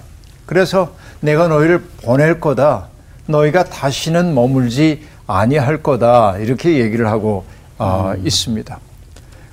그래서 0.47 0.95
내가 1.21 1.47
너희를 1.49 1.83
보낼 2.03 2.41
거다. 2.41 2.88
너희가 3.29 3.65
다시는 3.65 4.35
머물지 4.35 5.03
아니할 5.27 5.83
거다. 5.83 6.39
이렇게 6.39 6.79
얘기를 6.79 7.07
하고 7.07 7.45
아, 7.77 8.17
있습니다. 8.25 8.79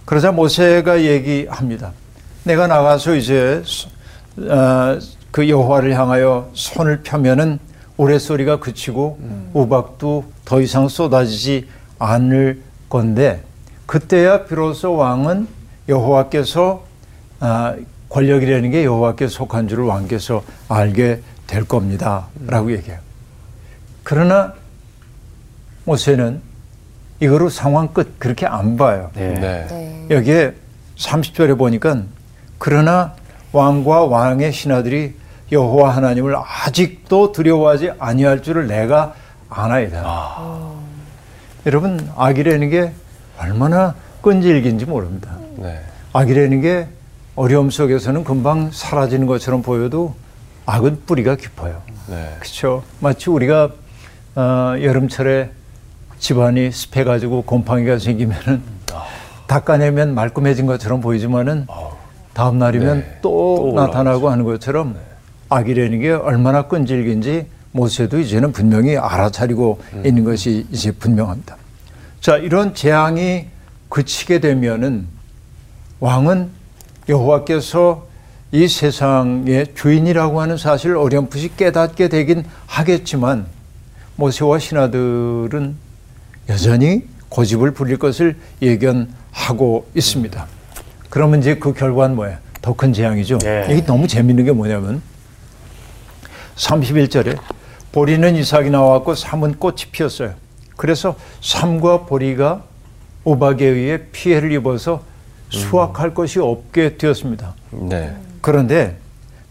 그러자 0.06 0.32
모세가 0.32 1.04
얘기합니다. 1.04 1.92
내가 2.44 2.68
나가서 2.68 3.16
이제 3.16 3.62
어, 4.40 4.98
그 5.32 5.50
여호와를 5.50 5.94
향하여 5.94 6.50
손을 6.54 7.04
펴면은 7.04 7.60
우레소리가 7.98 8.60
그치고 8.60 9.20
우박도 9.54 10.26
더 10.44 10.62
이상 10.62 10.88
쏟아지지 10.88 11.68
않을 12.00 12.62
건데 12.90 13.44
그때야 13.86 14.46
비로소 14.46 14.94
왕은 14.94 15.48
여호와께서 15.90 16.84
아, 17.40 17.76
권력이라는 18.10 18.72
게 18.72 18.86
여호와께 18.86 19.28
속한 19.28 19.68
줄을 19.68 19.84
왕께서 19.86 20.44
알게 20.70 21.22
될 21.48 21.66
겁니다라고 21.66 22.72
얘기해요. 22.72 23.05
그러나 24.06 24.54
모세는 25.86 26.40
이거로 27.20 27.50
상황 27.50 27.88
끝 27.88 28.20
그렇게 28.20 28.46
안 28.46 28.78
봐요. 28.78 29.10
네. 29.16 29.34
네. 29.34 29.68
네. 29.68 30.06
여기에 30.12 30.54
30절에 30.96 31.58
보니까 31.58 32.04
그러나 32.60 33.16
왕과 33.52 34.06
왕의 34.06 34.54
신하들이 34.54 35.16
여호와 35.52 35.96
하나님을 35.96 36.36
아직도 36.38 37.32
두려워하지 37.32 37.94
아니할 37.98 38.44
줄을 38.44 38.68
내가 38.68 39.16
아나이다. 39.50 40.04
여러분 41.66 42.08
악이라는 42.16 42.70
게 42.70 42.94
얼마나 43.40 43.96
끈질긴지 44.22 44.86
모릅니다. 44.86 45.36
네. 45.56 45.82
악이라는 46.14 46.62
게 46.62 46.88
어려움 47.36 47.72
속에서는 47.72 48.24
금방 48.24 48.70
사라지는 48.72 49.26
것처럼 49.26 49.64
보여도 49.64 50.16
악은 50.68 51.06
뿌리가 51.08 51.36
깊어요. 51.38 51.82
네. 52.08 52.36
그렇죠. 52.40 52.84
마치 53.00 53.32
우리가 53.32 53.72
어, 54.36 54.76
여름철에 54.82 55.50
집안이 56.20 56.72
습해가지고 56.72 57.44
곰팡이가 57.44 58.00
생기면은 58.00 58.62
닦아내면 59.48 60.14
말끔해진 60.14 60.66
것처럼 60.66 61.02
보이지만은 61.02 61.68
다음 62.34 62.60
날이면 62.60 63.00
네. 63.00 63.20
또, 63.22 63.72
또 63.72 63.82
나타나고 63.82 64.30
하는 64.30 64.44
것처럼 64.44 64.96
악이라는 65.50 66.00
게 66.00 66.12
얼마나 66.12 66.64
끈질긴지 66.64 67.48
모세도 67.72 68.20
이제는 68.20 68.52
분명히 68.52 68.98
알아차리고 68.98 69.82
있는 70.04 70.24
것이 70.24 70.66
이제 70.72 70.92
분명합니다. 70.92 71.56
자, 72.20 72.38
이런 72.38 72.74
재앙이 72.74 73.48
그치게 73.90 74.40
되면은 74.40 75.08
왕은 76.00 76.50
여호와께서 77.08 78.08
이 78.52 78.68
세상의 78.68 79.76
주인이라고 79.76 80.42
하는 80.42 80.58
사실을 80.58 80.98
어렴풋이 80.98 81.56
깨닫게 81.56 82.10
되긴 82.10 82.44
하겠지만 82.66 83.46
모세와 84.16 84.60
신하들은 84.60 85.76
여전히 86.50 87.04
고집을 87.30 87.72
부릴 87.72 87.98
것을 87.98 88.38
예견하고 88.62 89.88
있습니다. 89.96 90.46
그러면 91.10 91.40
이제 91.40 91.56
그 91.56 91.74
결과는 91.74 92.16
뭐예요? 92.16 92.38
더 92.62 92.74
큰 92.74 92.94
재앙이죠. 92.94 93.38
네. 93.40 93.68
이게 93.70 93.86
너무 93.86 94.08
재밌는 94.08 94.46
게 94.46 94.52
뭐냐면 94.52 95.02
31절에 96.56 97.38
보리는 97.92 98.36
이삭이 98.36 98.70
나왔고 98.70 99.16
삼은 99.16 99.56
꽃이 99.60 99.84
피었어요. 99.92 100.34
그래서 100.76 101.16
삼과 101.42 102.06
보리가 102.06 102.64
우박에 103.24 103.66
의해 103.66 104.00
피해를 104.12 104.52
입어서 104.52 105.04
수확할 105.50 106.14
것이 106.14 106.40
없게 106.40 106.98
되었습니다. 106.98 107.54
네. 107.72 108.16
그런데 108.42 108.98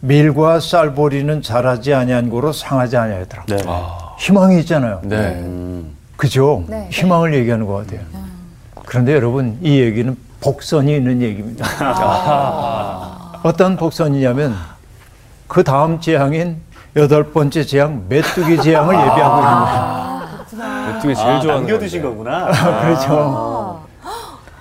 밀과 0.00 0.60
쌀보리는 0.60 1.40
자라지 1.42 1.94
아니한 1.94 2.28
고로 2.30 2.52
상하지 2.52 2.96
아니하더라. 2.96 3.44
네. 3.46 3.56
희망이 4.18 4.58
있잖아요. 4.60 5.00
네. 5.04 5.16
음. 5.42 5.94
그죠? 6.16 6.64
네. 6.68 6.88
희망을 6.90 7.34
얘기하는 7.34 7.66
것 7.66 7.74
같아요. 7.86 8.00
그런데 8.86 9.14
여러분 9.14 9.58
이 9.62 9.80
얘기는 9.80 10.16
복선이 10.40 10.94
있는 10.94 11.22
얘기입니다. 11.22 11.66
어떤 13.42 13.76
복선이냐면 13.76 14.54
그 15.48 15.64
다음 15.64 16.00
재앙인 16.00 16.58
여덟 16.96 17.32
번째 17.32 17.64
재앙 17.64 18.04
메뚜기 18.08 18.62
재앙을 18.62 18.94
예비하고 18.94 19.38
있는 19.40 19.54
거예요. 19.64 20.92
메뚜기 20.92 21.14
제일 21.14 21.26
아, 21.28 21.40
좋아하는 21.40 21.66
남겨두신. 21.66 22.02
거구나. 22.02 22.50
그렇죠. 22.82 23.84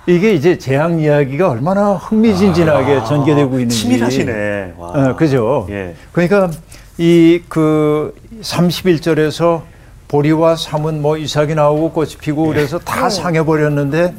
이게 0.06 0.34
이제 0.34 0.58
재앙 0.58 0.98
이야기가 1.00 1.48
얼마나 1.48 1.92
흥미진진하게 1.94 3.04
전개되고 3.04 3.52
있는지. 3.54 3.76
치밀하시네. 3.78 4.74
와. 4.76 4.88
어, 4.88 5.16
그죠. 5.16 5.66
예. 5.70 5.94
그러니까 6.12 6.50
이 6.98 7.42
그 7.48 8.14
31절에서 8.40 9.62
보리와 10.08 10.56
삼은 10.56 11.02
뭐 11.02 11.16
이삭이 11.16 11.54
나오고 11.54 11.92
꽃이 11.92 12.12
피고 12.20 12.46
그래서 12.46 12.78
다 12.78 13.08
상해버렸는데 13.08 14.14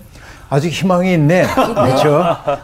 아직 0.49 0.69
희망이 0.69 1.13
있네. 1.13 1.45
그렇죠. 1.55 2.23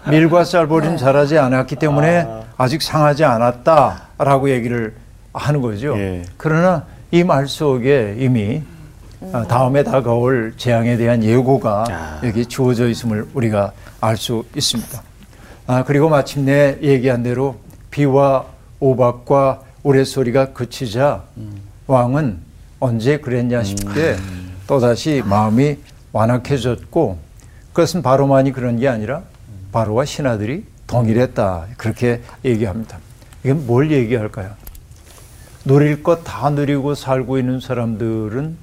밀과 0.10 0.44
쌀보리는 0.44 0.98
자라지 0.98 1.38
않았기 1.38 1.76
때문에 1.78 2.28
아직 2.58 2.82
상하지 2.82 3.24
않았다라고 3.24 4.50
얘기를 4.50 4.94
하는 5.34 5.62
거죠. 5.62 5.98
예. 5.98 6.24
그러나 6.38 6.84
이 7.12 7.24
말 7.24 7.48
속에 7.48 8.16
이미 8.20 8.62
어, 9.22 9.44
다음에 9.48 9.84
다가올 9.84 10.54
재앙에 10.58 10.98
대한 10.98 11.24
예고가 11.24 11.86
아. 11.90 12.20
여기 12.24 12.46
주어져 12.46 12.88
있음을 12.90 13.28
우리가 13.34 13.72
알 14.02 14.18
수 14.18 14.44
있습니다. 14.56 15.02
아, 15.68 15.84
그리고 15.86 16.10
마침내 16.10 16.78
얘기한 16.82 17.22
대로 17.24 17.56
비와 17.92 18.46
오박과 18.80 19.60
우레소리가 19.84 20.54
그치자 20.54 21.24
왕은 21.88 22.38
언제 22.80 23.18
그랬냐 23.18 23.64
싶게 23.64 24.16
또다시 24.68 25.22
마음이 25.26 25.78
완악해졌고 26.12 27.18
그것은 27.74 28.02
바로만이 28.02 28.52
그런 28.52 28.80
게 28.80 28.88
아니라 28.88 29.24
바로와 29.72 30.06
신하들이 30.06 30.66
동일했다. 30.88 31.68
그렇게 31.78 32.22
얘기합니다. 32.44 32.98
이건 33.44 33.66
뭘 33.66 33.92
얘기할까요? 33.92 34.52
누릴 35.64 36.04
것 36.04 36.24
다 36.24 36.50
누리고 36.50 36.96
살고 36.96 37.38
있는 37.38 37.60
사람들은 37.60 38.58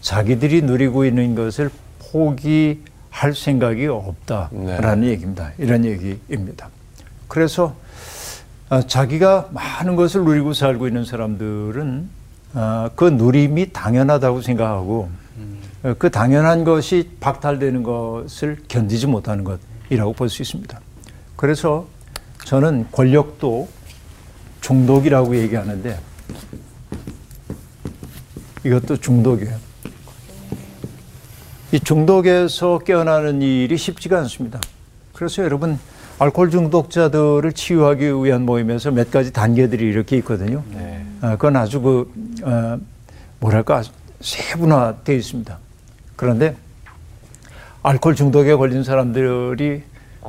자기들이 0.00 0.62
누리고 0.62 1.04
있는 1.04 1.34
것을 1.34 1.70
포기할 1.98 3.34
생각이 3.34 3.86
없다라는 3.86 5.04
얘기입니다. 5.08 5.50
이런 5.58 5.84
얘기입니다. 5.84 6.68
그래서 7.28 7.64
어, 7.64 7.76
자기가 8.86 9.50
많은 9.52 9.96
것을 9.96 10.24
누리고 10.24 10.52
살고 10.52 10.88
있는 10.88 11.04
사람들은 11.04 12.08
어, 12.54 12.88
그 12.94 13.04
누림이 13.04 13.72
당연하다고 13.72 14.42
생각하고 14.42 15.10
어, 15.82 15.94
그 15.98 16.10
당연한 16.10 16.64
것이 16.64 17.10
박탈되는 17.20 17.82
것을 17.82 18.58
견디지 18.68 19.06
못하는 19.06 19.44
것이라고 19.44 20.12
볼 20.12 20.28
수 20.28 20.42
있습니다. 20.42 20.80
그래서 21.36 21.86
저는 22.44 22.86
권력도 22.92 23.68
중독이라고 24.60 25.36
얘기하는데 25.36 25.98
이것도 28.64 28.96
중독이에요. 28.96 29.56
이 31.72 31.80
중독에서 31.80 32.78
깨어나는 32.78 33.42
일이 33.42 33.76
쉽지가 33.76 34.18
않습니다. 34.20 34.60
그래서 35.12 35.42
여러분 35.42 35.78
알코올 36.18 36.50
중독자들을 36.50 37.52
치유하기 37.52 38.24
위한 38.24 38.42
모임에서 38.42 38.90
몇 38.90 39.10
가지 39.10 39.32
단계들이 39.32 39.84
이렇게 39.84 40.16
있거든요. 40.18 40.62
네. 40.70 41.04
어, 41.20 41.30
그건 41.30 41.56
아주 41.56 41.80
그 41.80 42.12
어, 42.44 42.78
뭐랄까 43.40 43.82
세분화되어 44.20 45.16
있습니다. 45.16 45.58
그런데 46.16 46.56
알코올 47.82 48.14
중독에 48.14 48.54
걸린 48.54 48.84
사람들이 48.84 49.82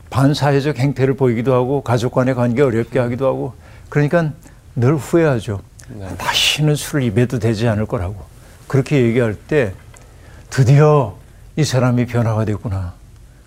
반사회적 0.09 0.77
행태를 0.77 1.13
보이기도 1.13 1.53
하고 1.53 1.81
가족 1.81 2.13
간의 2.13 2.35
관계 2.35 2.61
어렵게 2.61 2.99
하기도 2.99 3.27
하고 3.27 3.53
그러니까 3.89 4.31
늘 4.75 4.95
후회하죠. 4.95 5.61
네. 5.89 6.07
다시는 6.17 6.75
술을 6.75 7.03
입에도 7.03 7.37
되지 7.37 7.67
않을 7.67 7.85
거라고 7.85 8.15
그렇게 8.67 9.03
얘기할 9.03 9.35
때 9.35 9.73
드디어 10.49 11.15
이 11.55 11.63
사람이 11.63 12.07
변화가 12.07 12.43
됐구나. 12.45 12.93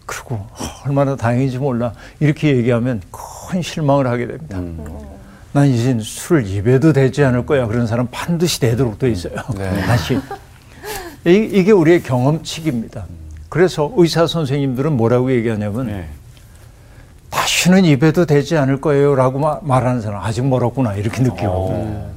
그리고 0.09 0.37
어, 0.37 0.57
얼마나 0.87 1.15
다행인지 1.17 1.59
몰라 1.59 1.93
이렇게 2.19 2.57
얘기하면 2.57 3.03
큰 3.13 3.61
실망을 3.63 4.07
하게 4.07 4.27
됩니다. 4.27 4.59
난 5.53 5.67
이제 5.69 5.99
술을 6.01 6.47
입에도 6.47 6.93
되지 6.95 7.23
않을 7.25 7.45
거야. 7.47 7.67
그런 7.67 7.87
사람 7.87 8.09
반드시 8.11 8.59
되도록 8.61 8.99
돼 8.99 9.11
있어요. 9.11 9.35
네. 9.57 9.71
다시 9.85 10.15
이- 11.27 11.51
이게 11.53 11.73
우리의 11.73 12.03
경험칙입니다. 12.03 13.05
그래서 13.51 13.93
의사 13.97 14.27
선생님들은 14.27 14.93
뭐라고 14.97 15.31
얘기하냐면 15.33 15.87
네. 15.89 16.09
다시는 17.31 17.85
입에도 17.85 18.25
되지 18.25 18.57
않을 18.57 18.81
거예요라고 18.81 19.39
마- 19.39 19.61
말하는 19.63 20.01
사람 20.01 20.23
아직 20.23 20.47
멀었구나 20.47 20.95
이렇게 20.95 21.23
느끼고 21.23 22.09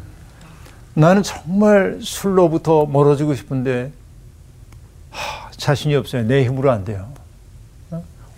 나는 0.94 1.24
정말 1.24 2.00
술로부터 2.02 2.86
멀어지고 2.86 3.36
싶은데 3.36 3.92
하, 5.10 5.52
자신이 5.52 5.96
없어요 5.96 6.24
내 6.24 6.46
힘으로 6.46 6.72
안 6.72 6.84
돼요 6.86 7.08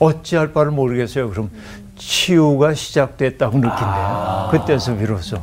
어? 0.04 0.08
어찌할 0.08 0.54
바를 0.54 0.72
모르겠어요 0.72 1.30
그럼 1.30 1.50
치유가 1.98 2.74
시작됐다고 2.74 3.58
느낀대요 3.58 4.50
그때서 4.52 4.96
비로소 4.98 5.38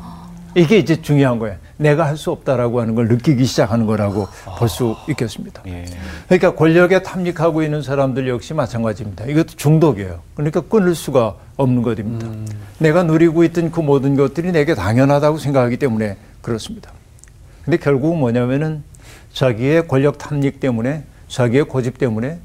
이게 0.55 0.79
이제 0.79 1.01
중요한 1.01 1.39
거예요 1.39 1.57
내가 1.77 2.07
할 2.07 2.17
수 2.17 2.31
없다라고 2.31 2.81
하는 2.81 2.95
걸 2.95 3.09
느끼기 3.09 3.45
시작하는 3.47 3.87
거라고 3.87 4.29
볼수 4.59 4.97
있겠습니다 5.09 5.63
예. 5.67 5.87
그러니까 6.27 6.55
권력에 6.55 7.03
탐닉하고 7.03 7.63
있는 7.63 7.83
사람들 7.83 8.29
역시 8.29 8.53
마찬가지입니다. 8.53 9.25
이것도 9.25 9.55
중독이에요. 9.57 10.21
그러니까 10.35 10.61
끊을 10.61 10.95
수가 10.95 11.37
없는 11.57 11.83
것입니다. 11.83 12.27
내가 12.79 13.03
누리고 13.03 13.45
있던 13.45 13.71
그 13.71 13.81
모든 13.81 14.15
것들이 14.15 14.53
내게 14.53 14.75
당연하다고 14.75 15.39
생각하기 15.39 15.79
때문에 15.79 16.17
그렇습니다. 16.43 16.93
근데 17.65 17.79
결국은 17.79 18.19
뭐냐면은 18.19 18.83
자기의 19.33 19.89
권력 19.89 20.19
탐닉 20.19 20.61
때문에 20.61 21.05
자기의 21.29 21.65
고집 21.65 21.99
때문에 21.99 22.39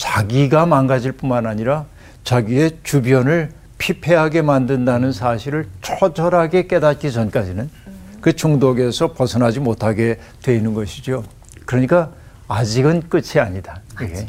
자기가 0.00 0.64
망가질 0.64 1.12
뿐만 1.12 1.46
아니라 1.46 1.84
자기의 2.24 2.78
주변을 2.82 3.50
피폐하게 3.76 4.40
만든다는 4.40 5.12
사실을 5.12 5.68
초절하게 5.82 6.66
깨닫기 6.66 7.12
전까지는 7.12 7.68
그 8.22 8.34
중독에서 8.34 9.12
벗어나지 9.12 9.60
못하게 9.60 10.18
돼 10.42 10.56
있는 10.56 10.72
것이죠. 10.72 11.22
그러니까 11.66 12.10
아직은 12.48 13.10
끝이 13.10 13.38
아니다. 13.38 13.82
이게. 14.02 14.26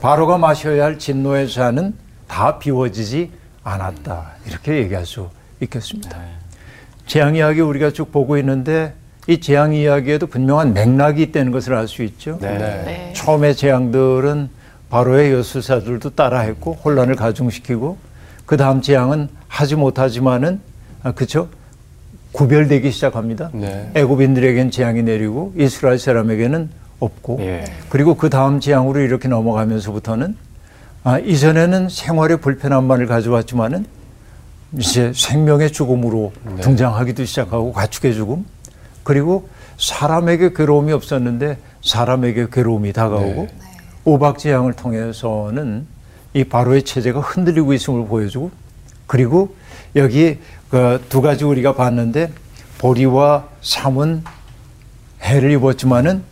바로가 0.00 0.38
마셔야 0.38 0.84
할 0.84 0.98
진노의 0.98 1.50
잔은 1.50 1.94
다 2.28 2.60
비워지지 2.60 3.32
않았다. 3.64 4.30
이렇게 4.46 4.76
얘기할 4.76 5.06
수 5.06 5.28
있겠습니다. 5.60 6.20
재앙 7.06 7.34
이야기 7.34 7.60
우리가 7.60 7.90
쭉 7.90 8.12
보고 8.12 8.38
있는데 8.38 8.94
이 9.26 9.40
재앙 9.40 9.74
이야기에도 9.74 10.28
분명한 10.28 10.72
맥락이 10.72 11.20
있다는 11.22 11.50
것을 11.50 11.74
알 11.74 11.88
수 11.88 12.04
있죠. 12.04 12.38
네. 12.40 12.58
네. 12.58 13.12
처음에 13.16 13.54
재앙들은 13.54 14.62
바로의 14.94 15.32
여술사들도 15.32 16.10
따라했고 16.10 16.74
혼란을 16.84 17.16
가중시키고 17.16 17.96
그 18.46 18.56
다음 18.56 18.80
재앙은 18.80 19.28
하지 19.48 19.74
못하지만은 19.74 20.60
아, 21.02 21.10
그쵸 21.10 21.48
구별되기 22.30 22.92
시작합니다. 22.92 23.50
네. 23.54 23.90
애굽인들에겐 23.96 24.70
재앙이 24.70 25.02
내리고 25.02 25.52
이스라엘 25.56 25.98
사람에게는 25.98 26.70
없고 27.00 27.38
예. 27.40 27.64
그리고 27.88 28.14
그 28.14 28.30
다음 28.30 28.60
재앙으로 28.60 29.00
이렇게 29.00 29.26
넘어가면서부터는 29.26 30.36
아, 31.02 31.18
이전에는 31.18 31.88
생활의 31.88 32.36
불편함만을 32.36 33.06
가져왔지만은 33.06 33.86
이제 34.78 35.10
생명의 35.12 35.72
죽음으로 35.72 36.32
등장하기도 36.60 37.24
시작하고 37.24 37.72
가축의 37.72 38.14
죽음 38.14 38.44
그리고 39.02 39.48
사람에게 39.76 40.52
괴로움이 40.52 40.92
없었는데 40.92 41.58
사람에게 41.82 42.46
괴로움이 42.52 42.92
다가오고 42.92 43.63
오박 44.04 44.38
재앙을 44.38 44.72
통해서는 44.74 45.86
이 46.34 46.44
바로의 46.44 46.82
체제가 46.82 47.20
흔들리고 47.20 47.72
있음을 47.72 48.06
보여주고 48.06 48.50
그리고 49.06 49.54
여기 49.96 50.38
그 50.70 50.98
두 51.08 51.22
가지 51.22 51.44
우리가 51.44 51.74
봤는데 51.74 52.32
보리와 52.78 53.44
삼은 53.62 54.24
해를 55.22 55.52
입었지만은 55.52 56.22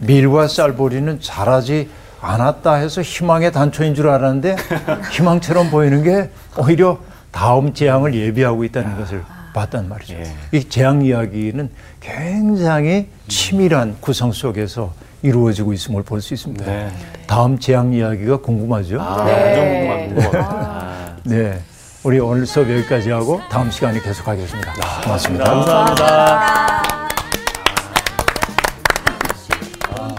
밀과 0.00 0.48
쌀보리는 0.48 1.20
자라지 1.20 1.88
않았다 2.20 2.74
해서 2.74 3.02
희망의 3.02 3.52
단초인 3.52 3.94
줄 3.94 4.08
알았는데 4.08 4.56
희망처럼 5.12 5.70
보이는 5.70 6.02
게 6.02 6.30
오히려 6.58 6.98
다음 7.30 7.72
재앙을 7.72 8.14
예비하고 8.14 8.64
있다는 8.64 8.98
것을 8.98 9.22
봤단 9.54 9.88
말이죠. 9.88 10.14
예. 10.14 10.24
이 10.52 10.68
재앙 10.68 11.02
이야기는 11.02 11.70
굉장히 12.00 13.08
치밀한 13.28 13.98
구성 14.00 14.32
속에서 14.32 14.92
이루어지고 15.28 15.72
있음을 15.72 16.02
볼 16.02 16.20
수 16.20 16.34
있습니다. 16.34 16.64
네. 16.66 16.90
다음 17.26 17.58
재앙 17.58 17.92
이야기가 17.94 18.36
궁금하죠? 18.38 19.00
아, 19.00 19.24
네. 19.24 19.88
완전 19.88 20.14
궁금합니다. 20.14 21.16
네. 21.24 21.60
우리 22.02 22.20
오늘 22.20 22.44
수업 22.46 22.70
여기까지 22.70 23.10
하고 23.10 23.40
다음 23.50 23.70
시간에 23.70 23.98
계속하겠습니다. 24.00 24.72
고맙습니다. 25.04 25.44
감사합니다. 25.44 26.82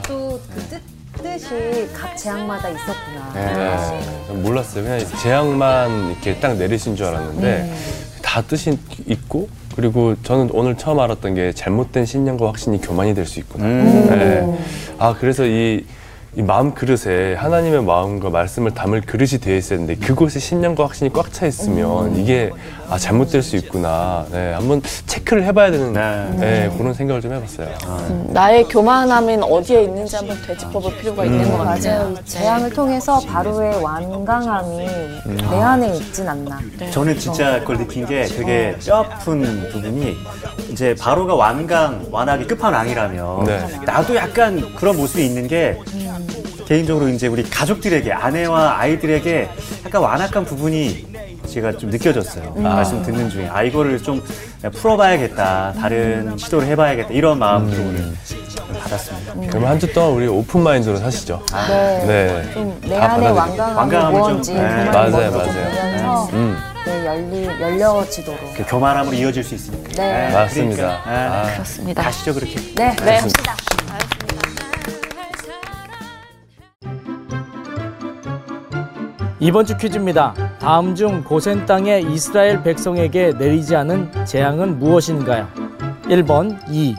또그 0.07 0.81
뜻이 1.21 1.87
각 1.93 2.17
재앙마다 2.17 2.69
있었구나. 2.69 3.31
네. 3.35 4.25
전 4.27 4.41
몰랐어요. 4.41 4.83
그냥 4.83 4.99
재앙만 5.21 6.11
이렇게 6.11 6.35
딱 6.39 6.55
내리신 6.57 6.95
줄 6.95 7.05
알았는데 7.05 7.75
다 8.23 8.41
뜻이 8.41 8.75
있고 9.05 9.47
그리고 9.75 10.15
저는 10.23 10.49
오늘 10.53 10.77
처음 10.77 10.99
알았던 10.99 11.35
게 11.35 11.51
잘못된 11.53 12.05
신념과 12.05 12.47
확신이 12.47 12.79
교만이 12.81 13.13
될 13.13 13.25
수 13.25 13.39
있구나. 13.39 13.65
음. 13.65 14.07
네. 14.09 14.57
아 14.97 15.15
그래서 15.19 15.45
이, 15.45 15.83
이 16.35 16.41
마음 16.41 16.73
그릇에 16.73 17.33
하나님의 17.35 17.83
마음과 17.83 18.29
말씀을 18.29 18.71
담을 18.71 19.01
그릇이 19.01 19.39
되어 19.41 19.55
있어야 19.57 19.79
되는데 19.79 19.95
그곳에 20.05 20.39
신념과 20.39 20.83
확신이 20.85 21.11
꽉 21.11 21.31
차 21.33 21.45
있으면 21.47 22.15
이게 22.15 22.51
아 22.89 22.97
잘못될 22.97 23.41
수 23.41 23.55
있구나. 23.55 24.25
네, 24.31 24.53
한번 24.53 24.81
체크를 25.05 25.43
해봐야 25.45 25.71
되는 25.71 25.93
네. 25.93 26.35
네, 26.37 26.77
그런 26.77 26.93
생각을 26.93 27.21
좀 27.21 27.33
해봤어요. 27.33 27.67
음, 27.87 28.27
나의 28.31 28.65
교만함은 28.65 29.43
어디에 29.43 29.83
있는지 29.83 30.15
한번 30.15 30.37
되짚어볼 30.45 30.97
필요가 30.97 31.25
있는 31.25 31.49
것 31.51 31.57
같아요. 31.63 31.99
맞아요. 31.99 32.15
이 32.19 32.25
재앙을 32.25 32.69
통해서 32.71 33.19
바로의 33.21 33.81
완강함이 33.81 34.87
내 35.49 35.61
안에 35.61 35.95
있진 35.97 36.27
않나. 36.27 36.59
저는 36.91 37.17
진짜 37.17 37.59
그걸 37.61 37.77
느낀 37.77 38.05
게 38.05 38.25
되게 38.25 38.75
뼈아픈 38.85 39.69
부분이 39.71 40.15
이제 40.71 40.95
바로가 40.99 41.35
완강, 41.35 42.05
완악의 42.11 42.47
끝판왕이라면 42.47 43.45
네. 43.45 43.65
나도 43.85 44.15
약간 44.15 44.75
그런 44.75 44.95
모습이 44.97 45.25
있는 45.25 45.47
게 45.47 45.79
개인적으로 46.67 47.09
이제 47.09 47.27
우리 47.27 47.43
가족들에게 47.43 48.11
아내와 48.11 48.79
아이들에게 48.79 49.49
약간 49.85 50.01
완악한 50.01 50.45
부분이 50.45 51.14
제가 51.55 51.77
좀 51.77 51.89
느껴졌어요. 51.89 52.53
말씀 52.57 53.01
듣는 53.01 53.29
중에 53.29 53.47
아 53.47 53.63
이거를 53.63 54.03
좀 54.03 54.21
풀어봐야겠다, 54.73 55.73
다른 55.79 56.37
시도를 56.37 56.67
해봐야겠다 56.67 57.09
이런 57.13 57.39
마음으로 57.39 57.81
오늘 57.81 58.13
받았습니다. 58.81 59.33
그러면 59.49 59.69
한 59.69 59.79
주 59.79 59.93
동안 59.93 60.11
우리 60.11 60.27
오픈 60.27 60.61
마인드로 60.63 60.97
사시죠. 60.97 61.41
네. 61.69 62.05
네. 62.05 62.53
좀내다 62.53 63.13
안에 63.13 63.33
받아들이고. 63.33 63.63
완강함이 63.77 64.17
무언지 64.17 64.53
네. 64.53 64.59
그만 64.59 64.91
맞아요, 64.91 65.31
맞아요. 65.31 65.31
보면서 65.31 66.29
음. 66.33 66.57
네, 66.85 67.05
열리, 67.05 67.45
열려지도록. 67.45 68.53
그 68.57 68.63
교만함으로 68.67 69.15
이어질 69.15 69.41
수 69.43 69.55
있으니까. 69.55 69.89
네. 69.93 70.33
맞습니다. 70.33 70.75
그러니까, 70.75 71.09
아, 71.09 71.41
아. 71.47 71.53
그렇습니다. 71.53 72.03
가시죠 72.03 72.33
그렇게. 72.33 72.55
네. 72.75 72.93
네. 72.97 73.19
이번 79.39 79.65
주 79.65 79.77
퀴즈입니다. 79.77 80.33
다음 80.65 80.95
중 80.95 81.23
고센 81.23 81.63
땅의 81.67 82.11
이스라엘 82.11 82.63
백성에게 82.63 83.33
내리지 83.37 83.75
않은 83.75 84.09
재앙은 84.25 84.79
무엇인가요? 84.79 85.47
1번 86.05 86.57
이, 86.71 86.95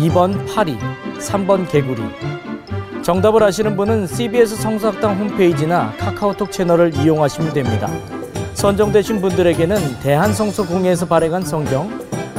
2번 0.00 0.52
파리, 0.52 0.76
3번 1.20 1.70
개구리. 1.70 2.02
정답을 3.04 3.40
아시는 3.44 3.76
분은 3.76 4.08
CBS 4.08 4.56
성서학당 4.56 5.16
홈페이지나 5.16 5.92
카카오톡 5.96 6.50
채널을 6.50 6.92
이용하시면 6.96 7.52
됩니다. 7.52 7.88
선정되신 8.54 9.20
분들에게는 9.20 10.00
대한성서공회에서 10.00 11.06
발행한 11.06 11.44
성경, 11.44 11.88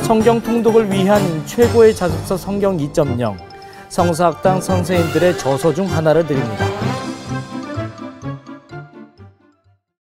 성경 0.02 0.42
통독을 0.42 0.92
위한 0.92 1.22
최고의 1.46 1.96
자습서 1.96 2.36
성경 2.36 2.76
2.0, 2.76 3.38
성서학당 3.88 4.60
선생님들의 4.60 5.38
저서 5.38 5.74
중 5.74 5.90
하나를 5.90 6.28
드립니다. 6.28 6.93